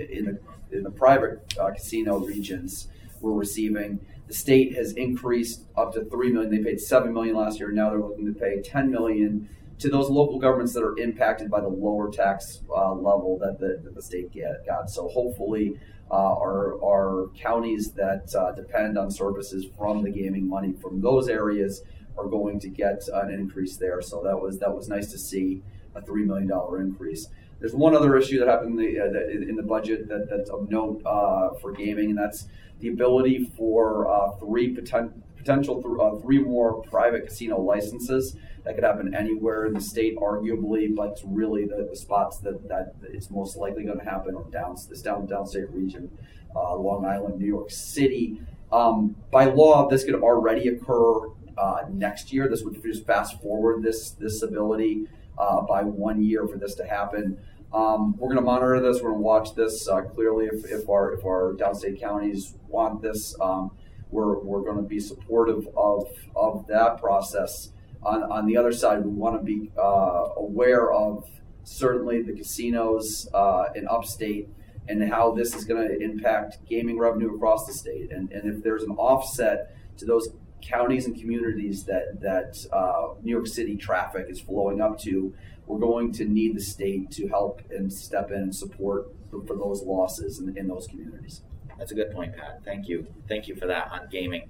in 0.10 0.26
the 0.26 0.40
in 0.72 0.84
the 0.84 0.92
private 0.92 1.54
uh, 1.60 1.72
casino 1.72 2.20
regions 2.20 2.88
were 3.22 3.34
receiving. 3.34 4.00
The 4.28 4.34
state 4.34 4.76
has 4.76 4.94
increased 4.94 5.64
up 5.76 5.94
to 5.94 6.04
three 6.06 6.32
million. 6.32 6.52
They 6.52 6.64
paid 6.64 6.80
seven 6.82 7.14
million 7.14 7.36
last 7.36 7.60
year. 7.60 7.72
Now 7.72 7.90
they're 7.90 8.00
looking 8.00 8.26
to 8.26 8.38
pay 8.38 8.62
ten 8.62 8.92
million 8.92 9.50
to 9.80 9.90
those 9.90 10.10
local 10.10 10.40
governments 10.40 10.74
that 10.74 10.84
are 10.84 10.98
impacted 10.98 11.50
by 11.50 11.62
the 11.62 11.68
lower 11.68 12.12
tax 12.12 12.62
uh, 12.70 12.94
level 12.94 13.38
that 13.40 13.60
the, 13.60 13.80
that 13.84 13.94
the 13.94 14.02
state 14.02 14.32
get, 14.32 14.66
got. 14.66 14.90
So 14.90 15.08
hopefully, 15.08 15.80
uh, 16.10 16.16
our 16.16 16.84
our 16.84 17.28
counties 17.38 17.92
that 17.92 18.34
uh, 18.36 18.52
depend 18.54 18.98
on 18.98 19.12
services 19.12 19.66
from 19.78 20.04
the 20.04 20.10
gaming 20.10 20.48
money 20.48 20.74
from 20.74 21.02
those 21.02 21.30
areas 21.30 21.84
are 22.18 22.28
going 22.28 22.60
to 22.60 22.70
get 22.70 23.04
an 23.14 23.32
increase 23.32 23.78
there. 23.78 24.02
So 24.02 24.24
that 24.24 24.40
was 24.40 24.60
that 24.60 24.74
was 24.74 24.88
nice 24.88 25.12
to 25.12 25.18
see 25.18 25.62
a 25.96 26.02
three 26.02 26.24
million 26.24 26.48
dollar 26.48 26.82
increase. 26.82 27.28
There's 27.60 27.74
one 27.74 27.96
other 27.96 28.16
issue 28.16 28.40
that 28.40 28.48
happened 28.48 28.80
in 28.80 28.94
the, 28.94 29.00
uh, 29.00 29.50
in 29.50 29.56
the 29.56 29.64
budget 29.64 30.08
that, 30.10 30.30
that's 30.30 30.50
of 30.50 30.70
note 30.70 31.02
uh, 31.06 31.54
for 31.60 31.72
gaming, 31.72 32.12
and 32.12 32.18
that's 32.18 32.48
the 32.80 32.90
ability 32.90 33.52
for 33.58 34.08
uh, 34.08 34.32
three 34.38 34.76
poten- 34.76 35.14
potential 35.38 35.82
th- 35.82 35.96
uh, 36.00 36.16
three 36.22 36.40
more 36.40 36.82
private 36.84 37.26
casino 37.28 37.60
licenses 37.60 38.36
that 38.64 38.76
could 38.76 38.84
happen 38.84 39.16
anywhere 39.16 39.66
in 39.66 39.74
the 39.74 39.82
state, 39.82 40.18
arguably, 40.18 40.94
but 40.94 41.20
really 41.26 41.66
the, 41.66 41.88
the 41.90 41.96
spots 41.96 42.38
that, 42.40 42.68
that 42.68 42.94
it's 43.04 43.32
most 43.32 43.56
likely 43.56 43.84
going 43.84 43.98
to 43.98 44.06
happen 44.06 44.36
are 44.36 44.44
down 44.52 44.76
this 44.90 45.02
down 45.02 45.26
downstate 45.26 45.74
region, 45.74 46.12
uh, 46.56 46.76
Long 46.76 47.06
Island, 47.06 47.40
New 47.40 47.48
York 47.48 47.72
City. 47.72 48.42
Um, 48.72 49.16
by 49.32 49.46
law, 49.46 49.88
this 49.88 50.04
could 50.04 50.16
already 50.16 50.68
occur 50.68 51.28
uh, 51.58 51.84
next 51.90 52.34
year. 52.34 52.50
This 52.50 52.64
would 52.64 52.84
just 52.84 53.06
fast 53.06 53.42
forward 53.42 53.82
this 53.82 54.12
this 54.12 54.44
ability 54.44 55.08
uh, 55.38 55.62
by 55.62 55.84
one 55.84 56.24
year 56.24 56.48
for 56.48 56.58
this 56.58 56.76
to 56.76 56.86
happen. 56.86 57.38
Um, 57.74 58.16
we're 58.18 58.30
going 58.30 58.38
to 58.38 58.42
monitor 58.42 58.80
this. 58.80 59.02
We're 59.02 59.10
going 59.10 59.22
to 59.22 59.26
watch 59.26 59.56
this 59.56 59.88
uh, 59.88 60.02
clearly. 60.02 60.46
If, 60.46 60.66
if 60.72 60.90
our 60.90 61.14
if 61.14 61.26
our 61.26 61.54
downstate 61.54 62.00
counties 62.00 62.56
want 62.68 63.02
this, 63.02 63.36
um, 63.42 63.72
we're, 64.10 64.40
we're 64.40 64.62
going 64.62 64.78
to 64.78 64.88
be 64.88 65.00
supportive 65.00 65.68
of 65.76 66.08
of 66.36 66.66
that 66.68 67.00
process. 67.02 67.72
On 68.04 68.24
on 68.24 68.46
the 68.46 68.56
other 68.56 68.72
side, 68.72 69.04
we 69.04 69.12
want 69.12 69.38
to 69.40 69.44
be 69.44 69.72
uh, 69.78 70.30
aware 70.38 70.94
of 70.94 71.30
certainly 71.64 72.22
the 72.22 72.34
casinos 72.34 73.28
uh, 73.34 73.66
in 73.76 73.86
upstate 73.90 74.48
and 74.88 75.04
how 75.04 75.34
this 75.34 75.54
is 75.54 75.66
going 75.66 75.86
to 75.86 76.00
impact 76.00 76.66
gaming 76.70 76.98
revenue 76.98 77.36
across 77.36 77.66
the 77.68 77.74
state. 77.74 78.12
And 78.12 78.32
and 78.32 78.56
if 78.56 78.64
there's 78.64 78.84
an 78.84 78.92
offset 78.92 79.76
to 79.98 80.06
those 80.06 80.30
counties 80.62 81.06
and 81.06 81.20
communities 81.20 81.84
that 81.86 82.20
that 82.22 82.66
uh, 82.72 83.14
New 83.22 83.32
York 83.32 83.48
City 83.48 83.76
traffic 83.76 84.28
is 84.30 84.40
flowing 84.40 84.82
up 84.82 85.00
to, 85.00 85.34
we're 85.66 85.80
going 85.80 86.12
to 86.14 86.26
need 86.26 86.56
the 86.56 86.62
state 86.62 87.12
to 87.12 87.28
help 87.28 87.62
and 87.70 87.92
step 87.92 88.32
in 88.32 88.38
and 88.38 88.56
support 88.56 89.14
for, 89.30 89.46
for 89.46 89.56
those 89.56 89.84
losses 89.84 90.40
in, 90.40 90.58
in, 90.58 90.68
those 90.68 90.88
communities. 90.88 91.42
That's 91.78 91.92
a 91.92 91.96
good 91.96 92.12
point, 92.12 92.36
Pat. 92.36 92.62
Thank 92.64 92.88
you. 92.88 93.08
Thank 93.28 93.48
you 93.48 93.56
for 93.56 93.68
that 93.68 93.92
on 93.92 94.08
gaming. 94.10 94.50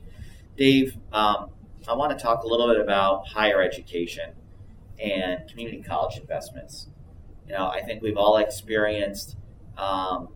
Dave, 0.56 0.98
um, 1.12 1.50
I 1.88 1.94
want 1.94 2.18
to 2.18 2.24
talk 2.24 2.44
a 2.44 2.48
little 2.48 2.68
bit 2.68 2.80
about 2.80 3.28
higher 3.28 3.62
education 3.62 4.32
and 5.00 5.48
community 5.50 5.82
college 5.82 6.18
investments. 6.18 6.88
You 7.48 7.54
know, 7.54 7.68
I 7.68 7.82
think 7.82 8.02
we've 8.02 8.18
all 8.18 8.38
experienced 8.38 9.38
um, 9.78 10.30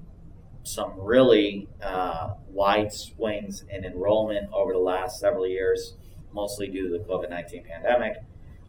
some 0.64 0.94
really 1.00 1.68
uh, 1.82 2.36
wide 2.50 2.94
swings 2.94 3.64
in 3.70 3.84
enrollment 3.84 4.50
over 4.54 4.74
the 4.74 4.80
last 4.80 5.20
several 5.20 5.48
years, 5.48 5.96
mostly 6.34 6.68
due 6.68 6.90
to 6.90 6.98
the 6.98 7.04
COVID 7.04 7.30
19 7.30 7.64
pandemic. 7.64 8.18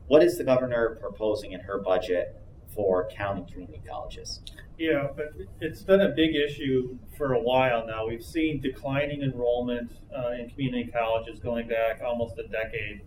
What 0.07 0.23
is 0.23 0.39
the 0.39 0.45
governor 0.45 0.99
proposing 1.01 1.53
in 1.53 1.61
her 1.61 1.79
budget 1.79 2.37
for 2.75 3.09
county 3.09 3.45
community 3.51 3.83
colleges? 3.89 4.41
Yeah, 4.79 5.09
but 5.15 5.33
it's 5.61 5.83
been 5.83 6.01
a 6.01 6.09
big 6.09 6.35
issue 6.35 6.99
for 7.17 7.35
a 7.35 7.41
while 7.41 7.87
now. 7.87 8.07
We've 8.07 8.25
seen 8.25 8.61
declining 8.61 9.23
enrollment 9.23 9.93
uh, 10.17 10.31
in 10.31 10.51
community 10.51 10.91
colleges 10.91 11.39
going 11.39 11.69
back 11.69 12.01
almost 12.05 12.39
a 12.39 12.49
decade 12.49 13.03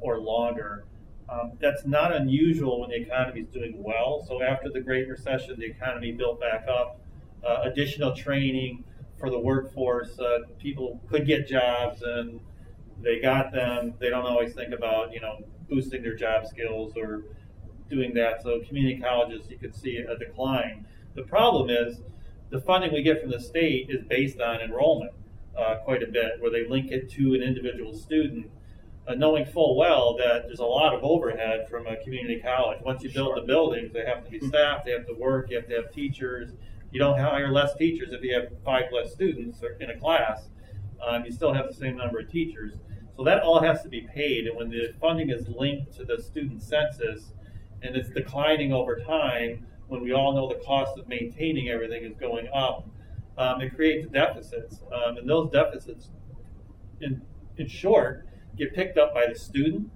or 0.00 0.20
longer. 0.20 0.84
Um, 1.28 1.52
that's 1.60 1.84
not 1.84 2.14
unusual 2.14 2.80
when 2.80 2.90
the 2.90 2.96
economy 3.02 3.42
is 3.42 3.48
doing 3.48 3.82
well. 3.82 4.24
So 4.26 4.42
after 4.42 4.70
the 4.70 4.80
Great 4.80 5.08
Recession, 5.08 5.58
the 5.58 5.66
economy 5.66 6.12
built 6.12 6.40
back 6.40 6.66
up 6.66 7.00
uh, 7.44 7.60
additional 7.62 8.14
training 8.14 8.84
for 9.18 9.30
the 9.30 9.38
workforce. 9.38 10.18
Uh, 10.18 10.40
people 10.58 11.00
could 11.08 11.26
get 11.26 11.48
jobs 11.48 12.02
and 12.02 12.40
they 13.02 13.20
got 13.20 13.52
them. 13.52 13.94
They 13.98 14.10
don't 14.10 14.26
always 14.26 14.54
think 14.54 14.72
about, 14.72 15.12
you 15.12 15.20
know, 15.20 15.38
boosting 15.68 16.02
their 16.02 16.16
job 16.16 16.46
skills 16.46 16.94
or 16.96 17.24
doing 17.88 18.14
that. 18.14 18.42
So 18.42 18.60
community 18.60 19.00
colleges, 19.00 19.50
you 19.50 19.58
could 19.58 19.74
see 19.74 19.96
a 19.98 20.16
decline. 20.18 20.86
The 21.14 21.22
problem 21.22 21.70
is 21.70 22.00
the 22.50 22.60
funding 22.60 22.92
we 22.92 23.02
get 23.02 23.20
from 23.20 23.30
the 23.30 23.40
state 23.40 23.90
is 23.90 24.04
based 24.04 24.40
on 24.40 24.60
enrollment 24.60 25.12
uh, 25.56 25.76
quite 25.84 26.02
a 26.02 26.06
bit, 26.06 26.32
where 26.40 26.50
they 26.50 26.66
link 26.68 26.90
it 26.90 27.10
to 27.10 27.34
an 27.34 27.42
individual 27.42 27.92
student, 27.94 28.48
uh, 29.06 29.14
knowing 29.14 29.44
full 29.44 29.76
well 29.76 30.16
that 30.16 30.44
there's 30.46 30.60
a 30.60 30.64
lot 30.64 30.94
of 30.94 31.02
overhead 31.02 31.68
from 31.68 31.86
a 31.86 31.96
community 32.02 32.40
college. 32.40 32.78
Once 32.82 33.02
you 33.02 33.10
build 33.10 33.34
sure. 33.34 33.40
the 33.40 33.46
buildings, 33.46 33.92
they 33.92 34.04
have 34.04 34.24
to 34.24 34.30
be 34.30 34.38
staffed, 34.48 34.84
they 34.84 34.92
have 34.92 35.06
to 35.06 35.14
work, 35.14 35.50
you 35.50 35.56
have 35.56 35.68
to 35.68 35.74
have 35.74 35.92
teachers, 35.92 36.52
you 36.90 36.98
don't 36.98 37.18
hire 37.18 37.52
less 37.52 37.74
teachers 37.76 38.12
if 38.12 38.22
you 38.22 38.34
have 38.34 38.48
five 38.64 38.84
less 38.92 39.12
students 39.12 39.62
in 39.80 39.90
a 39.90 39.98
class. 39.98 40.48
Um, 41.06 41.24
you 41.24 41.32
still 41.32 41.52
have 41.52 41.66
the 41.68 41.74
same 41.74 41.96
number 41.96 42.20
of 42.20 42.30
teachers. 42.30 42.74
So 43.16 43.24
that 43.24 43.42
all 43.42 43.60
has 43.60 43.82
to 43.82 43.88
be 43.88 44.02
paid. 44.02 44.46
And 44.46 44.56
when 44.56 44.70
the 44.70 44.94
funding 45.00 45.30
is 45.30 45.48
linked 45.48 45.92
to 45.96 46.04
the 46.04 46.22
student 46.22 46.62
census 46.62 47.32
and 47.82 47.96
it's 47.96 48.10
declining 48.10 48.72
over 48.72 48.96
time, 49.00 49.66
when 49.88 50.02
we 50.02 50.12
all 50.12 50.34
know 50.34 50.48
the 50.48 50.62
cost 50.64 50.98
of 50.98 51.08
maintaining 51.08 51.68
everything 51.68 52.04
is 52.04 52.14
going 52.16 52.48
up, 52.54 52.88
um, 53.36 53.60
it 53.60 53.74
creates 53.74 54.08
deficits. 54.08 54.82
Um, 54.92 55.16
and 55.16 55.28
those 55.28 55.50
deficits, 55.50 56.10
in, 57.00 57.22
in 57.56 57.68
short, 57.68 58.26
get 58.56 58.74
picked 58.74 58.98
up 58.98 59.14
by 59.14 59.26
the 59.26 59.38
student 59.38 59.90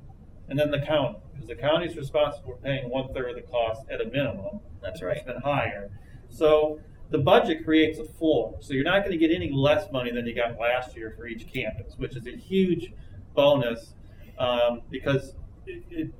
and 0.48 0.58
then 0.58 0.70
the 0.70 0.80
county, 0.80 1.18
because 1.32 1.48
the 1.48 1.54
county 1.54 1.86
is 1.86 1.96
responsible 1.96 2.54
for 2.54 2.56
paying 2.58 2.88
one 2.90 3.12
third 3.14 3.30
of 3.30 3.36
the 3.36 3.42
cost 3.42 3.82
at 3.90 4.00
a 4.00 4.04
minimum. 4.04 4.60
That's 4.82 5.02
right. 5.02 5.16
It's 5.16 5.26
been 5.26 5.40
higher. 5.40 5.90
So 6.32 6.80
the 7.10 7.18
budget 7.18 7.64
creates 7.64 7.98
a 7.98 8.04
floor. 8.04 8.56
So 8.60 8.72
you're 8.72 8.84
not 8.84 9.04
going 9.04 9.12
to 9.12 9.18
get 9.18 9.34
any 9.34 9.50
less 9.52 9.90
money 9.92 10.10
than 10.10 10.26
you 10.26 10.34
got 10.34 10.58
last 10.58 10.96
year 10.96 11.14
for 11.16 11.26
each 11.26 11.52
campus, 11.52 11.94
which 11.98 12.16
is 12.16 12.26
a 12.26 12.36
huge 12.36 12.92
bonus 13.34 13.94
um, 14.38 14.80
because 14.90 15.34
it, 15.66 15.84
it, 15.90 16.10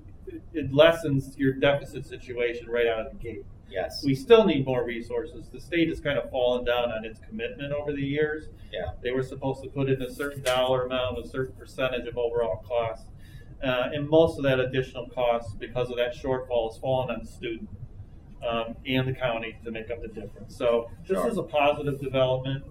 it, 0.53 0.73
lessens 0.73 1.37
your 1.37 1.55
deficit 1.55 2.07
situation 2.07 2.69
right 2.69 2.87
out 2.87 3.07
of 3.07 3.13
the 3.13 3.19
gate. 3.19 3.45
Yes. 3.71 4.03
We 4.05 4.15
still 4.15 4.45
need 4.45 4.67
more 4.67 4.85
resources. 4.85 5.49
The 5.51 5.61
state 5.61 5.89
has 5.89 5.99
kind 5.99 6.19
of 6.19 6.31
fallen 6.31 6.65
down 6.65 6.93
on 6.93 7.07
its 7.07 7.19
commitment 7.27 7.73
over 7.73 7.93
the 7.93 8.03
years. 8.03 8.49
Yeah. 8.71 8.91
They 9.03 9.13
were 9.13 9.23
supposed 9.23 9.63
to 9.63 9.71
put 9.71 9.89
in 9.89 10.03
a 10.03 10.11
certain 10.11 10.43
dollar 10.43 10.85
amount, 10.85 11.19
a 11.25 11.27
certain 11.27 11.55
percentage 11.55 12.07
of 12.07 12.19
overall 12.19 12.63
cost. 12.69 13.07
Uh, 13.65 13.89
and 13.95 14.09
most 14.09 14.37
of 14.37 14.45
that 14.45 14.61
additional 14.61 15.09
cost, 15.09 15.59
because 15.59 15.89
of 15.89 15.97
that 15.97 16.15
shortfall, 16.15 16.71
has 16.71 16.79
fallen 16.79 17.11
on 17.11 17.21
the 17.25 17.31
student 17.31 17.69
um, 18.47 18.75
and 18.87 19.07
the 19.07 19.13
county 19.13 19.57
to 19.65 19.71
make 19.71 19.91
up 19.91 20.03
the 20.03 20.09
difference. 20.09 20.57
So 20.57 20.91
this 21.07 21.19
sure. 21.19 21.29
is 21.29 21.39
a 21.39 21.43
positive 21.43 22.01
development. 22.01 22.65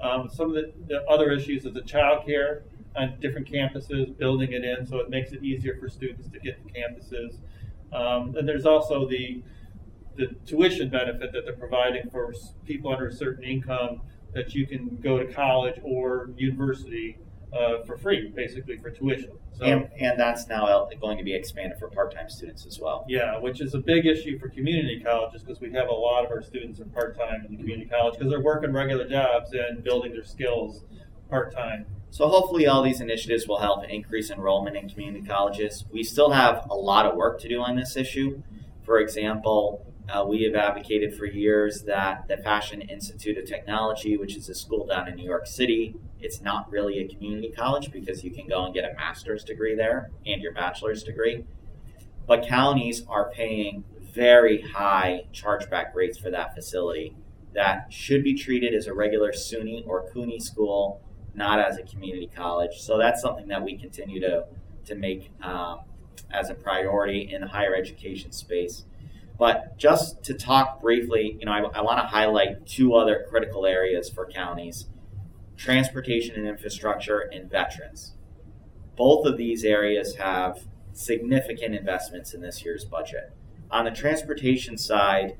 Um, 0.00 0.30
some 0.32 0.48
of 0.48 0.54
the, 0.54 0.72
the, 0.86 1.02
other 1.04 1.30
issues 1.30 1.64
is 1.64 1.74
the 1.74 1.82
child 1.82 2.24
care 2.24 2.62
on 2.96 3.18
different 3.20 3.50
campuses, 3.50 4.16
building 4.16 4.52
it 4.52 4.64
in 4.64 4.86
so 4.86 4.98
it 4.98 5.10
makes 5.10 5.32
it 5.32 5.42
easier 5.42 5.76
for 5.80 5.88
students 5.88 6.28
to 6.28 6.38
get 6.38 6.64
to 6.66 6.72
campuses. 6.72 7.36
Um, 7.92 8.36
and 8.36 8.48
there's 8.48 8.66
also 8.66 9.08
the 9.08 9.42
the 10.16 10.34
tuition 10.46 10.88
benefit 10.88 11.32
that 11.32 11.44
they're 11.44 11.54
providing 11.54 12.10
for 12.10 12.34
people 12.66 12.92
under 12.92 13.06
a 13.06 13.12
certain 13.12 13.44
income 13.44 14.00
that 14.34 14.52
you 14.52 14.66
can 14.66 14.98
go 15.00 15.16
to 15.16 15.32
college 15.32 15.80
or 15.84 16.30
university 16.36 17.16
uh, 17.52 17.82
for 17.84 17.96
free, 17.96 18.30
basically 18.34 18.76
for 18.76 18.90
tuition. 18.90 19.30
So, 19.52 19.64
and, 19.64 19.88
and 19.98 20.18
that's 20.18 20.46
now 20.48 20.88
going 21.00 21.18
to 21.18 21.24
be 21.24 21.34
expanded 21.34 21.78
for 21.78 21.88
part-time 21.88 22.28
students 22.28 22.66
as 22.66 22.78
well. 22.78 23.04
Yeah, 23.08 23.38
which 23.38 23.60
is 23.60 23.74
a 23.74 23.78
big 23.78 24.06
issue 24.06 24.38
for 24.38 24.48
community 24.48 25.00
colleges 25.00 25.42
because 25.42 25.60
we 25.60 25.72
have 25.72 25.88
a 25.88 25.92
lot 25.92 26.24
of 26.24 26.30
our 26.30 26.42
students 26.42 26.80
are 26.80 26.84
part-time 26.86 27.46
in 27.46 27.52
the 27.52 27.56
community 27.56 27.88
college 27.88 28.14
because 28.14 28.30
they're 28.30 28.42
working 28.42 28.72
regular 28.72 29.08
jobs 29.08 29.52
and 29.52 29.82
building 29.82 30.12
their 30.12 30.24
skills 30.24 30.84
part-time. 31.28 31.86
So 32.10 32.28
hopefully 32.28 32.66
all 32.66 32.82
these 32.82 33.00
initiatives 33.00 33.46
will 33.46 33.58
help 33.58 33.84
increase 33.84 34.30
enrollment 34.30 34.76
in 34.76 34.88
community 34.88 35.26
colleges. 35.26 35.84
We 35.90 36.02
still 36.02 36.30
have 36.30 36.66
a 36.70 36.74
lot 36.74 37.06
of 37.06 37.16
work 37.16 37.40
to 37.40 37.48
do 37.48 37.60
on 37.60 37.76
this 37.76 37.96
issue. 37.96 38.42
For 38.84 38.98
example, 38.98 39.84
uh, 40.08 40.24
we 40.24 40.42
have 40.44 40.54
advocated 40.54 41.14
for 41.14 41.26
years 41.26 41.82
that 41.82 42.26
the 42.28 42.36
Fashion 42.38 42.80
Institute 42.80 43.36
of 43.36 43.44
Technology, 43.46 44.16
which 44.16 44.36
is 44.36 44.48
a 44.48 44.54
school 44.54 44.86
down 44.86 45.08
in 45.08 45.16
New 45.16 45.24
York 45.24 45.46
City, 45.46 45.94
it's 46.20 46.40
not 46.40 46.70
really 46.70 46.98
a 47.00 47.08
community 47.08 47.50
college 47.50 47.92
because 47.92 48.24
you 48.24 48.30
can 48.30 48.46
go 48.46 48.64
and 48.64 48.74
get 48.74 48.84
a 48.84 48.94
master's 48.94 49.44
degree 49.44 49.74
there 49.74 50.10
and 50.26 50.42
your 50.42 50.52
bachelor's 50.52 51.02
degree. 51.02 51.44
But 52.26 52.46
counties 52.46 53.04
are 53.08 53.30
paying 53.30 53.84
very 54.12 54.62
high 54.62 55.24
chargeback 55.32 55.94
rates 55.94 56.18
for 56.18 56.30
that 56.30 56.54
facility 56.54 57.14
that 57.54 57.92
should 57.92 58.24
be 58.24 58.34
treated 58.34 58.74
as 58.74 58.86
a 58.86 58.94
regular 58.94 59.32
SUNY 59.32 59.86
or 59.86 60.10
CUNY 60.10 60.38
school, 60.40 61.02
not 61.34 61.58
as 61.58 61.78
a 61.78 61.82
community 61.82 62.30
college. 62.34 62.78
So 62.78 62.98
that's 62.98 63.20
something 63.20 63.48
that 63.48 63.62
we 63.62 63.76
continue 63.76 64.20
to, 64.20 64.46
to 64.86 64.94
make 64.94 65.30
um, 65.42 65.80
as 66.30 66.50
a 66.50 66.54
priority 66.54 67.32
in 67.32 67.40
the 67.42 67.48
higher 67.48 67.74
education 67.74 68.32
space. 68.32 68.84
But 69.38 69.78
just 69.78 70.22
to 70.24 70.34
talk 70.34 70.80
briefly, 70.80 71.36
you 71.38 71.46
know, 71.46 71.52
I, 71.52 71.78
I 71.78 71.80
want 71.80 71.98
to 72.00 72.06
highlight 72.06 72.66
two 72.66 72.94
other 72.94 73.24
critical 73.28 73.66
areas 73.66 74.10
for 74.10 74.26
counties 74.26 74.86
transportation 75.56 76.36
and 76.36 76.46
infrastructure 76.46 77.18
and 77.18 77.50
veterans. 77.50 78.14
Both 78.96 79.26
of 79.26 79.36
these 79.36 79.64
areas 79.64 80.14
have 80.14 80.60
significant 80.92 81.74
investments 81.74 82.32
in 82.32 82.40
this 82.40 82.64
year's 82.64 82.84
budget. 82.84 83.32
On 83.70 83.84
the 83.84 83.90
transportation 83.90 84.78
side, 84.78 85.36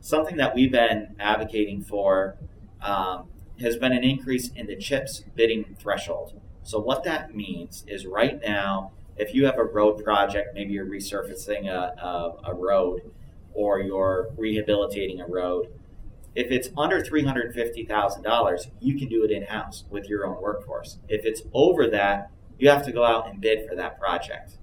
something 0.00 0.36
that 0.36 0.54
we've 0.54 0.70
been 0.70 1.16
advocating 1.18 1.82
for 1.82 2.36
um, 2.80 3.28
has 3.60 3.76
been 3.76 3.92
an 3.92 4.04
increase 4.04 4.50
in 4.52 4.66
the 4.66 4.76
CHIPS 4.76 5.24
bidding 5.34 5.76
threshold. 5.78 6.40
So, 6.62 6.78
what 6.80 7.04
that 7.04 7.34
means 7.34 7.84
is 7.86 8.06
right 8.06 8.40
now, 8.40 8.92
if 9.16 9.34
you 9.34 9.46
have 9.46 9.58
a 9.58 9.64
road 9.64 10.02
project, 10.02 10.54
maybe 10.54 10.72
you're 10.72 10.86
resurfacing 10.86 11.68
a, 11.68 11.94
a, 12.00 12.50
a 12.50 12.54
road, 12.54 13.12
or 13.56 13.80
you're 13.80 14.28
rehabilitating 14.36 15.20
a 15.20 15.26
road, 15.26 15.72
if 16.36 16.50
it's 16.50 16.68
under 16.76 17.00
$350,000, 17.00 18.70
you 18.80 18.98
can 18.98 19.08
do 19.08 19.24
it 19.24 19.30
in 19.30 19.44
house 19.44 19.84
with 19.88 20.06
your 20.06 20.26
own 20.26 20.42
workforce. 20.42 20.98
If 21.08 21.24
it's 21.24 21.40
over 21.54 21.88
that, 21.88 22.30
you 22.58 22.68
have 22.68 22.84
to 22.84 22.92
go 22.92 23.04
out 23.04 23.28
and 23.28 23.40
bid 23.40 23.66
for 23.66 23.74
that 23.74 23.98
project. 23.98 24.58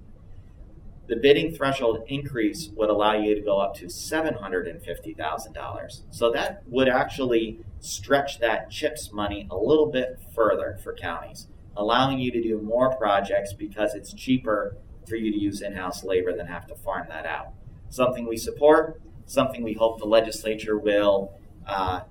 The 1.08 1.16
bidding 1.16 1.54
threshold 1.54 2.04
increase 2.08 2.70
would 2.76 2.90
allow 2.90 3.14
you 3.14 3.36
to 3.36 3.42
go 3.42 3.58
up 3.58 3.76
to 3.78 3.88
$750,000. 3.88 6.02
So 6.12 6.32
that 6.32 6.64
would 6.68 6.88
actually 6.88 7.60
stretch 7.80 8.40
that 8.40 8.70
CHIPS 8.70 9.12
money 9.12 9.48
a 9.52 9.58
little 9.58 9.88
bit 9.88 10.20
further 10.34 10.78
for 10.82 10.94
counties, 10.94 11.48
allowing 11.76 12.20
you 12.20 12.32
to 12.32 12.42
do 12.42 12.62
more 12.62 12.96
projects 12.96 13.52
because 13.52 13.96
it's 13.96 14.14
cheaper 14.14 14.78
for 15.08 15.16
you 15.16 15.32
to 15.32 15.38
use 15.38 15.62
in 15.62 15.74
house 15.74 16.04
labor 16.04 16.36
than 16.36 16.48
have 16.48 16.68
to 16.68 16.76
farm 16.76 17.08
that 17.10 17.26
out. 17.26 17.54
Something 17.94 18.28
we 18.28 18.38
support, 18.38 19.00
something 19.28 19.62
we 19.62 19.74
hope 19.74 20.00
the 20.00 20.06
legislature 20.06 20.78
will 20.78 21.32
uh, 21.68 22.02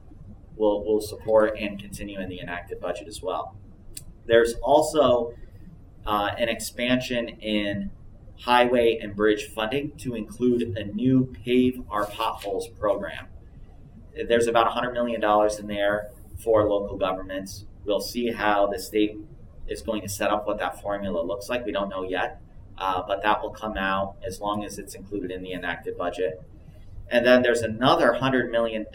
will 0.57 0.85
will 0.85 1.01
support 1.01 1.59
and 1.59 1.79
continue 1.79 2.21
in 2.21 2.29
the 2.29 2.40
enacted 2.40 2.81
budget 2.81 3.09
as 3.09 3.21
well. 3.21 3.57
There's 4.27 4.55
also 4.62 5.35
uh, 6.07 6.31
an 6.38 6.49
expansion 6.49 7.29
in 7.29 7.90
highway 8.38 8.99
and 9.01 9.14
bridge 9.16 9.47
funding 9.47 9.92
to 9.97 10.14
include 10.14 10.77
a 10.77 10.85
new 10.85 11.35
Pave 11.45 11.83
Our 11.90 12.07
Potholes 12.07 12.68
program. 12.68 13.27
There's 14.29 14.47
about 14.47 14.71
$100 14.71 14.92
million 14.92 15.23
in 15.59 15.66
there 15.68 16.11
for 16.38 16.68
local 16.68 16.97
governments. 16.97 17.64
We'll 17.85 18.01
see 18.01 18.31
how 18.31 18.66
the 18.66 18.79
state 18.79 19.16
is 19.68 19.81
going 19.81 20.03
to 20.03 20.09
set 20.09 20.31
up 20.31 20.47
what 20.47 20.59
that 20.59 20.81
formula 20.83 21.23
looks 21.23 21.49
like. 21.49 21.64
We 21.64 21.73
don't 21.73 21.88
know 21.88 22.03
yet, 22.03 22.41
uh, 22.78 23.02
but 23.06 23.22
that 23.22 23.42
will 23.42 23.50
come 23.50 23.76
out 23.76 24.16
as 24.26 24.40
long 24.40 24.64
as 24.64 24.78
it's 24.78 24.94
included 24.94 25.30
in 25.30 25.42
the 25.42 25.52
enacted 25.52 25.96
budget. 25.96 26.42
And 27.11 27.26
then 27.26 27.42
there's 27.42 27.62
another 27.62 28.16
$100 28.18 28.50
million 28.50 28.87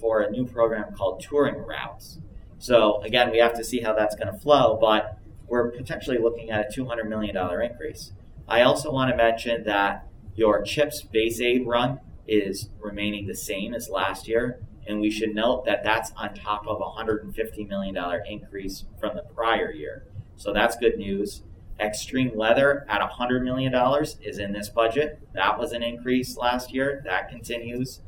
for 0.00 0.20
a 0.20 0.30
new 0.30 0.46
program 0.46 0.94
called 0.94 1.20
Touring 1.20 1.56
Routes. 1.56 2.18
So, 2.58 3.02
again, 3.02 3.30
we 3.30 3.38
have 3.38 3.54
to 3.54 3.64
see 3.64 3.80
how 3.80 3.92
that's 3.92 4.14
going 4.14 4.32
to 4.32 4.38
flow, 4.38 4.78
but 4.80 5.18
we're 5.48 5.70
potentially 5.70 6.18
looking 6.18 6.50
at 6.50 6.66
a 6.66 6.80
$200 6.80 7.08
million 7.08 7.36
increase. 7.62 8.12
I 8.48 8.62
also 8.62 8.92
want 8.92 9.10
to 9.10 9.16
mention 9.16 9.64
that 9.64 10.06
your 10.34 10.62
CHIPS 10.62 11.02
base 11.02 11.40
aid 11.40 11.66
run 11.66 12.00
is 12.28 12.70
remaining 12.80 13.26
the 13.26 13.34
same 13.34 13.74
as 13.74 13.88
last 13.88 14.28
year, 14.28 14.60
and 14.86 15.00
we 15.00 15.10
should 15.10 15.34
note 15.34 15.64
that 15.64 15.82
that's 15.82 16.12
on 16.16 16.34
top 16.34 16.66
of 16.66 16.80
a 16.80 17.02
$150 17.02 17.68
million 17.68 17.96
increase 18.28 18.84
from 19.00 19.16
the 19.16 19.22
prior 19.22 19.70
year. 19.70 20.04
So 20.36 20.52
that's 20.52 20.76
good 20.76 20.98
news. 20.98 21.42
Extreme 21.78 22.34
Weather 22.34 22.86
at 22.88 23.00
$100 23.00 23.42
million 23.42 23.74
is 24.22 24.38
in 24.38 24.52
this 24.52 24.68
budget. 24.68 25.20
That 25.34 25.58
was 25.58 25.72
an 25.72 25.82
increase 25.82 26.36
last 26.36 26.72
year. 26.72 27.02
That 27.04 27.28
continues. 27.28 28.00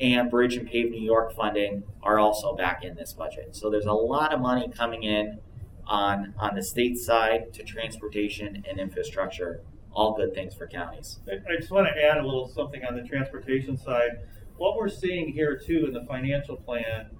And 0.00 0.30
Bridge 0.30 0.56
and 0.56 0.68
Pave 0.68 0.90
New 0.90 1.02
York 1.02 1.34
funding 1.34 1.82
are 2.02 2.18
also 2.18 2.54
back 2.54 2.84
in 2.84 2.94
this 2.94 3.12
budget. 3.12 3.56
So 3.56 3.70
there's 3.70 3.86
a 3.86 3.92
lot 3.92 4.32
of 4.32 4.40
money 4.40 4.70
coming 4.74 5.02
in 5.02 5.40
on, 5.86 6.34
on 6.38 6.54
the 6.54 6.62
state 6.62 6.98
side 6.98 7.52
to 7.54 7.64
transportation 7.64 8.64
and 8.68 8.78
infrastructure. 8.78 9.62
All 9.92 10.16
good 10.16 10.34
things 10.34 10.54
for 10.54 10.68
counties. 10.68 11.18
I, 11.26 11.36
I 11.52 11.56
just 11.56 11.72
want 11.72 11.88
to 11.88 12.04
add 12.04 12.18
a 12.18 12.24
little 12.24 12.46
something 12.46 12.84
on 12.84 12.94
the 12.94 13.02
transportation 13.02 13.76
side. 13.76 14.10
What 14.56 14.76
we're 14.76 14.88
seeing 14.88 15.32
here, 15.32 15.56
too, 15.56 15.86
in 15.86 15.92
the 15.92 16.04
financial 16.04 16.56
plan 16.56 17.10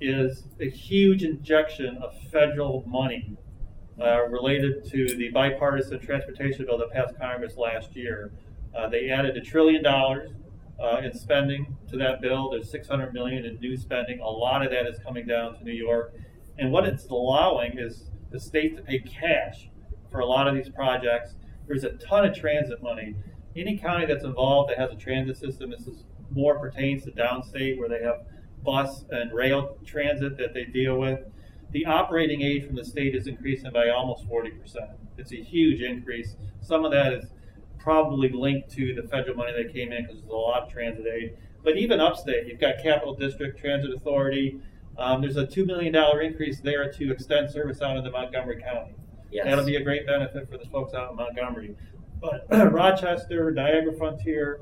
is 0.00 0.44
a 0.60 0.68
huge 0.68 1.24
injection 1.24 1.98
of 1.98 2.14
federal 2.30 2.84
money 2.86 3.36
uh, 4.00 4.26
related 4.26 4.84
to 4.90 5.16
the 5.16 5.30
bipartisan 5.30 6.00
transportation 6.00 6.66
bill 6.66 6.78
that 6.78 6.90
passed 6.90 7.18
Congress 7.18 7.56
last 7.56 7.94
year. 7.94 8.32
Uh, 8.76 8.88
they 8.88 9.08
added 9.08 9.36
a 9.36 9.40
trillion 9.40 9.82
dollars 9.82 10.30
uh, 10.82 11.00
in 11.04 11.16
spending 11.16 11.76
to 11.88 11.96
that 11.96 12.20
bill. 12.20 12.50
There's 12.50 12.70
600 12.70 13.14
million 13.14 13.44
in 13.44 13.60
new 13.60 13.76
spending. 13.76 14.20
A 14.20 14.28
lot 14.28 14.64
of 14.64 14.70
that 14.72 14.86
is 14.86 14.98
coming 14.98 15.26
down 15.26 15.56
to 15.58 15.64
New 15.64 15.72
York, 15.72 16.14
and 16.58 16.72
what 16.72 16.84
it's 16.84 17.06
allowing 17.06 17.78
is 17.78 18.10
the 18.30 18.40
state 18.40 18.76
to 18.76 18.82
pay 18.82 18.98
cash 18.98 19.68
for 20.10 20.20
a 20.20 20.26
lot 20.26 20.48
of 20.48 20.54
these 20.54 20.68
projects. 20.68 21.36
There's 21.66 21.84
a 21.84 21.92
ton 21.92 22.24
of 22.26 22.36
transit 22.36 22.82
money. 22.82 23.14
Any 23.56 23.78
county 23.78 24.06
that's 24.06 24.24
involved 24.24 24.70
that 24.70 24.78
has 24.78 24.90
a 24.90 24.96
transit 24.96 25.36
system, 25.36 25.70
this 25.70 25.86
is 25.86 26.04
more 26.30 26.58
pertains 26.58 27.04
to 27.04 27.12
downstate 27.12 27.78
where 27.78 27.88
they 27.88 28.02
have 28.02 28.26
bus 28.64 29.04
and 29.10 29.32
rail 29.32 29.78
transit 29.86 30.36
that 30.38 30.52
they 30.52 30.64
deal 30.64 30.98
with 30.98 31.20
the 31.74 31.84
operating 31.86 32.40
aid 32.40 32.64
from 32.64 32.76
the 32.76 32.84
state 32.84 33.16
is 33.16 33.26
increasing 33.26 33.72
by 33.72 33.88
almost 33.88 34.26
40%. 34.28 34.52
It's 35.18 35.32
a 35.32 35.42
huge 35.42 35.82
increase. 35.82 36.36
Some 36.60 36.84
of 36.84 36.92
that 36.92 37.12
is 37.12 37.24
probably 37.78 38.28
linked 38.28 38.70
to 38.70 38.94
the 38.94 39.02
federal 39.02 39.36
money 39.36 39.52
that 39.60 39.72
came 39.72 39.92
in 39.92 40.04
because 40.04 40.20
there's 40.20 40.30
a 40.30 40.36
lot 40.36 40.62
of 40.62 40.72
transit 40.72 41.04
aid. 41.04 41.36
But 41.64 41.76
even 41.76 41.98
upstate, 41.98 42.46
you've 42.46 42.60
got 42.60 42.76
Capital 42.80 43.12
District 43.14 43.58
Transit 43.58 43.92
Authority. 43.92 44.60
Um, 44.96 45.20
there's 45.20 45.36
a 45.36 45.46
$2 45.46 45.66
million 45.66 45.92
increase 46.22 46.60
there 46.60 46.92
to 46.92 47.10
extend 47.10 47.50
service 47.50 47.82
out 47.82 47.96
into 47.96 48.08
Montgomery 48.08 48.62
County. 48.62 48.94
Yes. 49.32 49.46
That'll 49.46 49.64
be 49.64 49.74
a 49.74 49.82
great 49.82 50.06
benefit 50.06 50.48
for 50.48 50.56
the 50.56 50.66
folks 50.66 50.94
out 50.94 51.10
in 51.10 51.16
Montgomery. 51.16 51.74
But 52.20 52.46
Rochester, 52.72 53.50
Niagara 53.50 53.94
Frontier, 53.94 54.60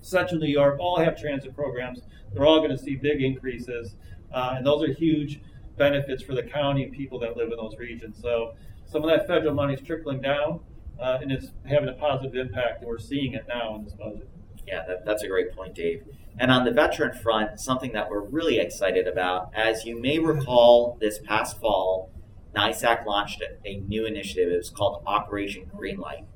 Central 0.00 0.40
New 0.40 0.48
York 0.48 0.80
all 0.80 0.98
have 0.98 1.16
transit 1.16 1.54
programs. 1.54 2.00
They're 2.32 2.44
all 2.44 2.58
going 2.58 2.76
to 2.76 2.78
see 2.78 2.96
big 2.96 3.22
increases, 3.22 3.94
uh, 4.34 4.54
and 4.56 4.66
those 4.66 4.82
are 4.82 4.92
huge 4.92 5.40
benefits 5.76 6.22
for 6.22 6.34
the 6.34 6.42
county 6.42 6.84
and 6.84 6.92
people 6.92 7.18
that 7.20 7.36
live 7.36 7.50
in 7.50 7.56
those 7.56 7.76
regions. 7.78 8.18
So 8.20 8.54
some 8.86 9.02
of 9.02 9.10
that 9.10 9.26
federal 9.26 9.54
money 9.54 9.74
is 9.74 9.80
trickling 9.80 10.20
down, 10.20 10.60
uh, 11.00 11.18
and 11.20 11.32
it's 11.32 11.48
having 11.64 11.88
a 11.88 11.94
positive 11.94 12.34
impact, 12.34 12.80
and 12.80 12.88
we're 12.88 12.98
seeing 12.98 13.34
it 13.34 13.46
now 13.48 13.74
in 13.76 13.84
this 13.84 13.94
budget. 13.94 14.28
Yeah, 14.66 14.84
that, 14.86 15.04
that's 15.04 15.22
a 15.22 15.28
great 15.28 15.54
point, 15.56 15.74
Dave. 15.74 16.04
And 16.38 16.50
on 16.50 16.64
the 16.64 16.70
veteran 16.70 17.18
front, 17.18 17.60
something 17.60 17.92
that 17.92 18.08
we're 18.08 18.22
really 18.22 18.58
excited 18.58 19.06
about, 19.06 19.50
as 19.54 19.84
you 19.84 20.00
may 20.00 20.18
recall, 20.18 20.96
this 21.00 21.18
past 21.18 21.60
fall, 21.60 22.10
NYSAC 22.54 23.04
launched 23.06 23.42
a 23.64 23.76
new 23.76 24.06
initiative. 24.06 24.52
It 24.52 24.56
was 24.56 24.70
called 24.70 25.02
Operation 25.06 25.70
Greenlight. 25.74 26.26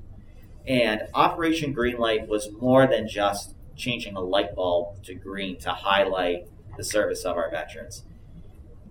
And 0.67 1.03
Operation 1.15 1.75
Greenlight 1.75 2.27
was 2.27 2.51
more 2.61 2.87
than 2.87 3.09
just 3.09 3.55
changing 3.77 4.17
a 4.17 4.21
light 4.21 4.55
bulb 4.55 5.03
to 5.05 5.15
green 5.15 5.59
to 5.61 5.71
highlight 5.71 6.49
the 6.77 6.85
service 6.85 7.25
of 7.25 7.37
our 7.37 7.51
veterans. 7.51 8.03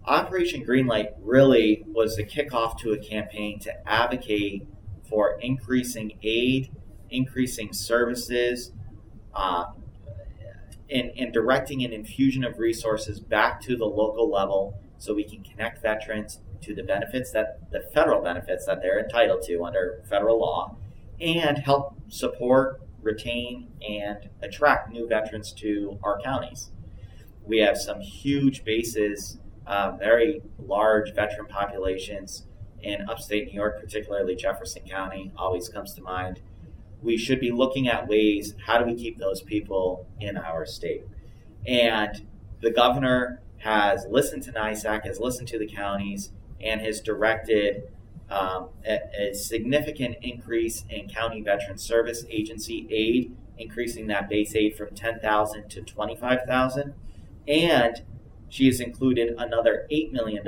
Operation 0.08 0.64
Greenlight 0.64 1.14
really 1.20 1.84
was 1.88 2.16
the 2.16 2.24
kickoff 2.24 2.78
to 2.80 2.92
a 2.92 2.98
campaign 2.98 3.60
to 3.60 3.90
advocate 3.90 4.68
for 5.10 5.40
increasing 5.42 6.18
aid, 6.22 6.72
increasing 7.10 7.74
services, 7.74 8.72
uh, 9.34 9.66
and, 10.90 11.12
and 11.18 11.34
directing 11.34 11.84
an 11.84 11.92
infusion 11.92 12.44
of 12.44 12.60
resources 12.60 13.20
back 13.20 13.60
to 13.62 13.76
the 13.76 13.86
local 13.86 14.30
level 14.30 14.80
so 15.00 15.14
we 15.14 15.24
can 15.24 15.44
connect 15.44 15.82
veterans 15.82 16.40
to 16.62 16.76
the 16.76 16.84
benefits 16.84 17.32
that 17.32 17.60
the 17.72 17.82
federal 17.94 18.22
benefits 18.22 18.66
that 18.66 18.82
they're 18.82 19.00
entitled 19.00 19.42
to 19.44 19.64
under 19.64 20.02
federal 20.08 20.40
law 20.40 20.76
and 21.20 21.58
help 21.58 21.96
support, 22.10 22.82
retain, 23.02 23.72
and 23.88 24.30
attract 24.42 24.92
new 24.92 25.08
veterans 25.08 25.52
to 25.52 25.98
our 26.04 26.20
counties. 26.22 26.70
We 27.44 27.60
have 27.60 27.78
some 27.78 28.02
huge 28.02 28.64
bases 28.64 29.38
uh, 29.68 29.92
very 29.98 30.42
large 30.60 31.14
veteran 31.14 31.48
populations 31.48 32.46
in 32.82 33.10
upstate 33.10 33.48
New 33.48 33.54
York, 33.54 33.80
particularly 33.80 34.36
Jefferson 34.36 34.84
County, 34.88 35.32
always 35.36 35.70
comes 35.70 35.94
to 35.94 36.02
mind. 36.02 36.42
We 37.02 37.18
should 37.18 37.40
be 37.40 37.52
looking 37.52 37.88
at 37.88 38.08
ways 38.08 38.54
how 38.66 38.78
do 38.78 38.86
we 38.86 38.96
keep 38.96 39.18
those 39.18 39.42
people 39.42 40.08
in 40.20 40.38
our 40.38 40.66
state? 40.66 41.04
And 41.66 42.26
the 42.62 42.72
governor 42.72 43.42
has 43.58 44.06
listened 44.10 44.44
to 44.44 44.52
NYSAC, 44.52 45.06
has 45.06 45.20
listened 45.20 45.48
to 45.50 45.60
the 45.60 45.68
counties, 45.68 46.32
and 46.62 46.82
has 46.82 47.02
directed 47.02 47.92
um, 48.30 48.70
a, 48.88 49.00
a, 49.20 49.34
significant 49.34 50.18
increase 50.22 50.84
in 50.90 51.08
county 51.08 51.42
veteran 51.42 51.78
service 51.78 52.26
agency 52.30 52.88
aid, 52.90 53.36
increasing 53.58 54.08
that 54.08 54.30
base 54.30 54.56
aid 54.56 54.76
from 54.76 54.96
10,000 54.96 55.70
to 55.70 55.82
25,000, 55.82 56.94
and 57.48 58.04
she 58.50 58.68
has 58.68 58.80
included 58.80 59.36
another 59.38 59.88
$8 59.92 60.12
million 60.12 60.44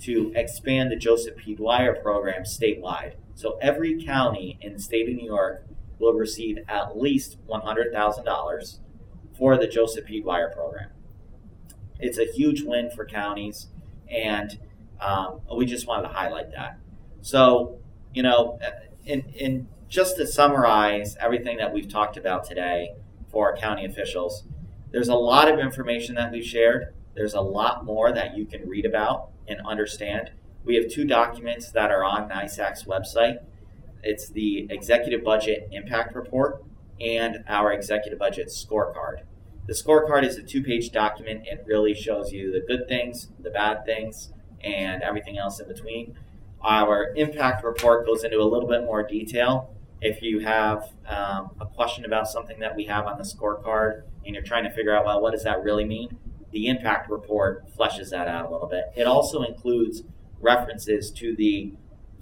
to 0.00 0.32
expand 0.34 0.90
the 0.90 0.96
Joseph 0.96 1.36
P. 1.36 1.54
Dwyer 1.54 1.94
program 1.94 2.42
statewide. 2.42 3.14
So 3.34 3.58
every 3.60 4.04
county 4.04 4.58
in 4.60 4.74
the 4.74 4.78
state 4.80 5.08
of 5.08 5.14
New 5.16 5.26
York 5.26 5.64
will 5.98 6.12
receive 6.12 6.58
at 6.68 6.96
least 6.96 7.38
$100,000 7.48 8.78
for 9.36 9.56
the 9.56 9.66
Joseph 9.66 10.06
P. 10.06 10.20
Dwyer 10.20 10.50
program. 10.50 10.90
It's 12.00 12.18
a 12.18 12.24
huge 12.24 12.62
win 12.62 12.90
for 12.90 13.04
counties, 13.04 13.68
and 14.08 14.58
um, 15.00 15.40
we 15.56 15.66
just 15.66 15.86
wanted 15.86 16.08
to 16.08 16.14
highlight 16.14 16.52
that. 16.52 16.78
So, 17.22 17.78
you 18.14 18.22
know, 18.22 18.58
in, 19.04 19.22
in 19.34 19.68
just 19.88 20.16
to 20.16 20.26
summarize 20.26 21.16
everything 21.20 21.56
that 21.58 21.72
we've 21.72 21.88
talked 21.88 22.16
about 22.16 22.44
today 22.44 22.94
for 23.30 23.50
our 23.50 23.56
county 23.56 23.84
officials, 23.84 24.44
there's 24.92 25.08
a 25.08 25.14
lot 25.14 25.52
of 25.52 25.58
information 25.58 26.14
that 26.14 26.30
we've 26.30 26.44
shared. 26.44 26.94
There's 27.18 27.34
a 27.34 27.40
lot 27.40 27.84
more 27.84 28.12
that 28.12 28.36
you 28.36 28.46
can 28.46 28.68
read 28.68 28.86
about 28.86 29.30
and 29.48 29.60
understand. 29.66 30.30
We 30.64 30.76
have 30.76 30.88
two 30.88 31.04
documents 31.04 31.72
that 31.72 31.90
are 31.90 32.04
on 32.04 32.28
NYSAC's 32.28 32.84
website. 32.84 33.38
It's 34.04 34.28
the 34.28 34.68
Executive 34.70 35.24
Budget 35.24 35.68
Impact 35.72 36.14
Report 36.14 36.62
and 37.00 37.42
our 37.48 37.72
Executive 37.72 38.20
Budget 38.20 38.50
Scorecard. 38.50 39.22
The 39.66 39.72
scorecard 39.72 40.22
is 40.22 40.36
a 40.36 40.44
two 40.44 40.62
page 40.62 40.92
document. 40.92 41.48
It 41.48 41.64
really 41.66 41.92
shows 41.92 42.30
you 42.30 42.52
the 42.52 42.60
good 42.60 42.86
things, 42.86 43.30
the 43.40 43.50
bad 43.50 43.84
things, 43.84 44.30
and 44.62 45.02
everything 45.02 45.38
else 45.38 45.58
in 45.58 45.66
between. 45.66 46.16
Our 46.62 47.12
impact 47.16 47.64
report 47.64 48.06
goes 48.06 48.22
into 48.22 48.38
a 48.38 48.46
little 48.46 48.68
bit 48.68 48.84
more 48.84 49.02
detail. 49.04 49.74
If 50.00 50.22
you 50.22 50.38
have 50.38 50.92
um, 51.08 51.50
a 51.60 51.66
question 51.66 52.04
about 52.04 52.28
something 52.28 52.60
that 52.60 52.76
we 52.76 52.84
have 52.84 53.06
on 53.06 53.18
the 53.18 53.24
scorecard 53.24 54.02
and 54.24 54.36
you're 54.36 54.44
trying 54.44 54.62
to 54.62 54.70
figure 54.70 54.96
out, 54.96 55.04
well, 55.04 55.20
what 55.20 55.32
does 55.32 55.42
that 55.42 55.64
really 55.64 55.84
mean? 55.84 56.16
The 56.52 56.66
impact 56.66 57.10
report 57.10 57.64
fleshes 57.76 58.10
that 58.10 58.28
out 58.28 58.46
a 58.46 58.50
little 58.50 58.68
bit. 58.68 58.84
It 58.96 59.06
also 59.06 59.42
includes 59.42 60.02
references 60.40 61.10
to 61.12 61.34
the 61.36 61.72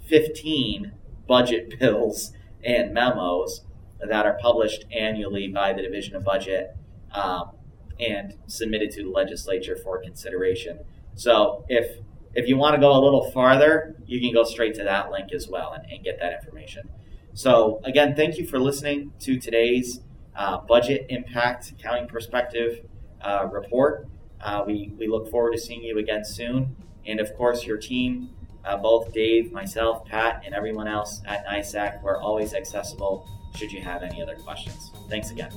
15 0.07 0.91
budget 1.27 1.79
bills 1.79 2.33
and 2.63 2.93
memos 2.93 3.61
that 3.99 4.25
are 4.25 4.37
published 4.39 4.85
annually 4.91 5.47
by 5.47 5.73
the 5.73 5.81
Division 5.81 6.15
of 6.15 6.23
Budget 6.23 6.75
um, 7.11 7.51
and 7.99 8.35
submitted 8.47 8.91
to 8.91 9.03
the 9.03 9.09
legislature 9.09 9.75
for 9.75 10.01
consideration. 10.01 10.79
So 11.15 11.65
if 11.67 11.97
if 12.33 12.47
you 12.47 12.55
want 12.55 12.75
to 12.75 12.79
go 12.79 12.91
a 12.91 13.01
little 13.01 13.31
farther, 13.31 13.95
you 14.05 14.19
can 14.21 14.31
go 14.31 14.43
straight 14.43 14.75
to 14.75 14.83
that 14.83 15.09
link 15.09 15.33
as 15.33 15.47
well 15.47 15.73
and, 15.73 15.89
and 15.91 16.03
get 16.03 16.19
that 16.19 16.33
information. 16.33 16.87
So 17.33 17.81
again, 17.83 18.15
thank 18.15 18.37
you 18.37 18.45
for 18.45 18.59
listening 18.59 19.13
to 19.21 19.39
today's 19.39 20.01
uh, 20.35 20.59
budget 20.59 21.07
impact 21.09 21.73
county 21.79 22.05
perspective 22.05 22.85
uh, 23.21 23.47
report. 23.51 24.07
Uh, 24.41 24.63
we, 24.65 24.91
we 24.97 25.07
look 25.07 25.29
forward 25.29 25.53
to 25.53 25.59
seeing 25.59 25.83
you 25.83 25.97
again 25.97 26.23
soon. 26.25 26.75
And 27.05 27.19
of 27.19 27.35
course, 27.35 27.65
your 27.65 27.77
team, 27.77 28.29
uh, 28.65 28.77
both 28.77 29.13
Dave, 29.13 29.51
myself, 29.51 30.05
Pat, 30.05 30.43
and 30.45 30.53
everyone 30.53 30.87
else 30.87 31.21
at 31.25 31.45
NYSAC, 31.47 32.03
we're 32.03 32.17
always 32.17 32.53
accessible 32.53 33.27
should 33.55 33.71
you 33.71 33.81
have 33.81 34.03
any 34.03 34.21
other 34.21 34.35
questions. 34.35 34.91
Thanks 35.09 35.31
again. 35.31 35.51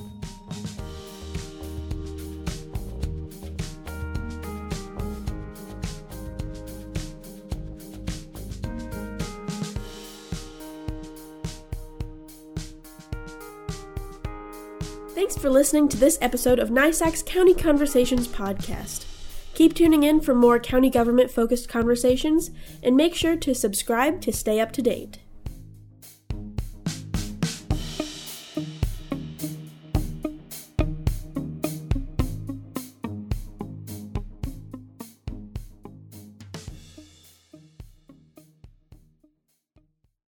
For 15.41 15.49
listening 15.49 15.89
to 15.89 15.97
this 15.97 16.19
episode 16.21 16.59
of 16.59 16.69
NYSAC's 16.69 17.23
County 17.23 17.55
Conversations 17.55 18.27
podcast. 18.27 19.05
Keep 19.55 19.73
tuning 19.73 20.03
in 20.03 20.21
for 20.21 20.35
more 20.35 20.59
county 20.59 20.91
government 20.91 21.31
focused 21.31 21.67
conversations 21.67 22.51
and 22.83 22.95
make 22.95 23.15
sure 23.15 23.35
to 23.35 23.55
subscribe 23.55 24.21
to 24.21 24.31
stay 24.31 24.59
up 24.59 24.71
to 24.73 24.83
date. 24.83 25.17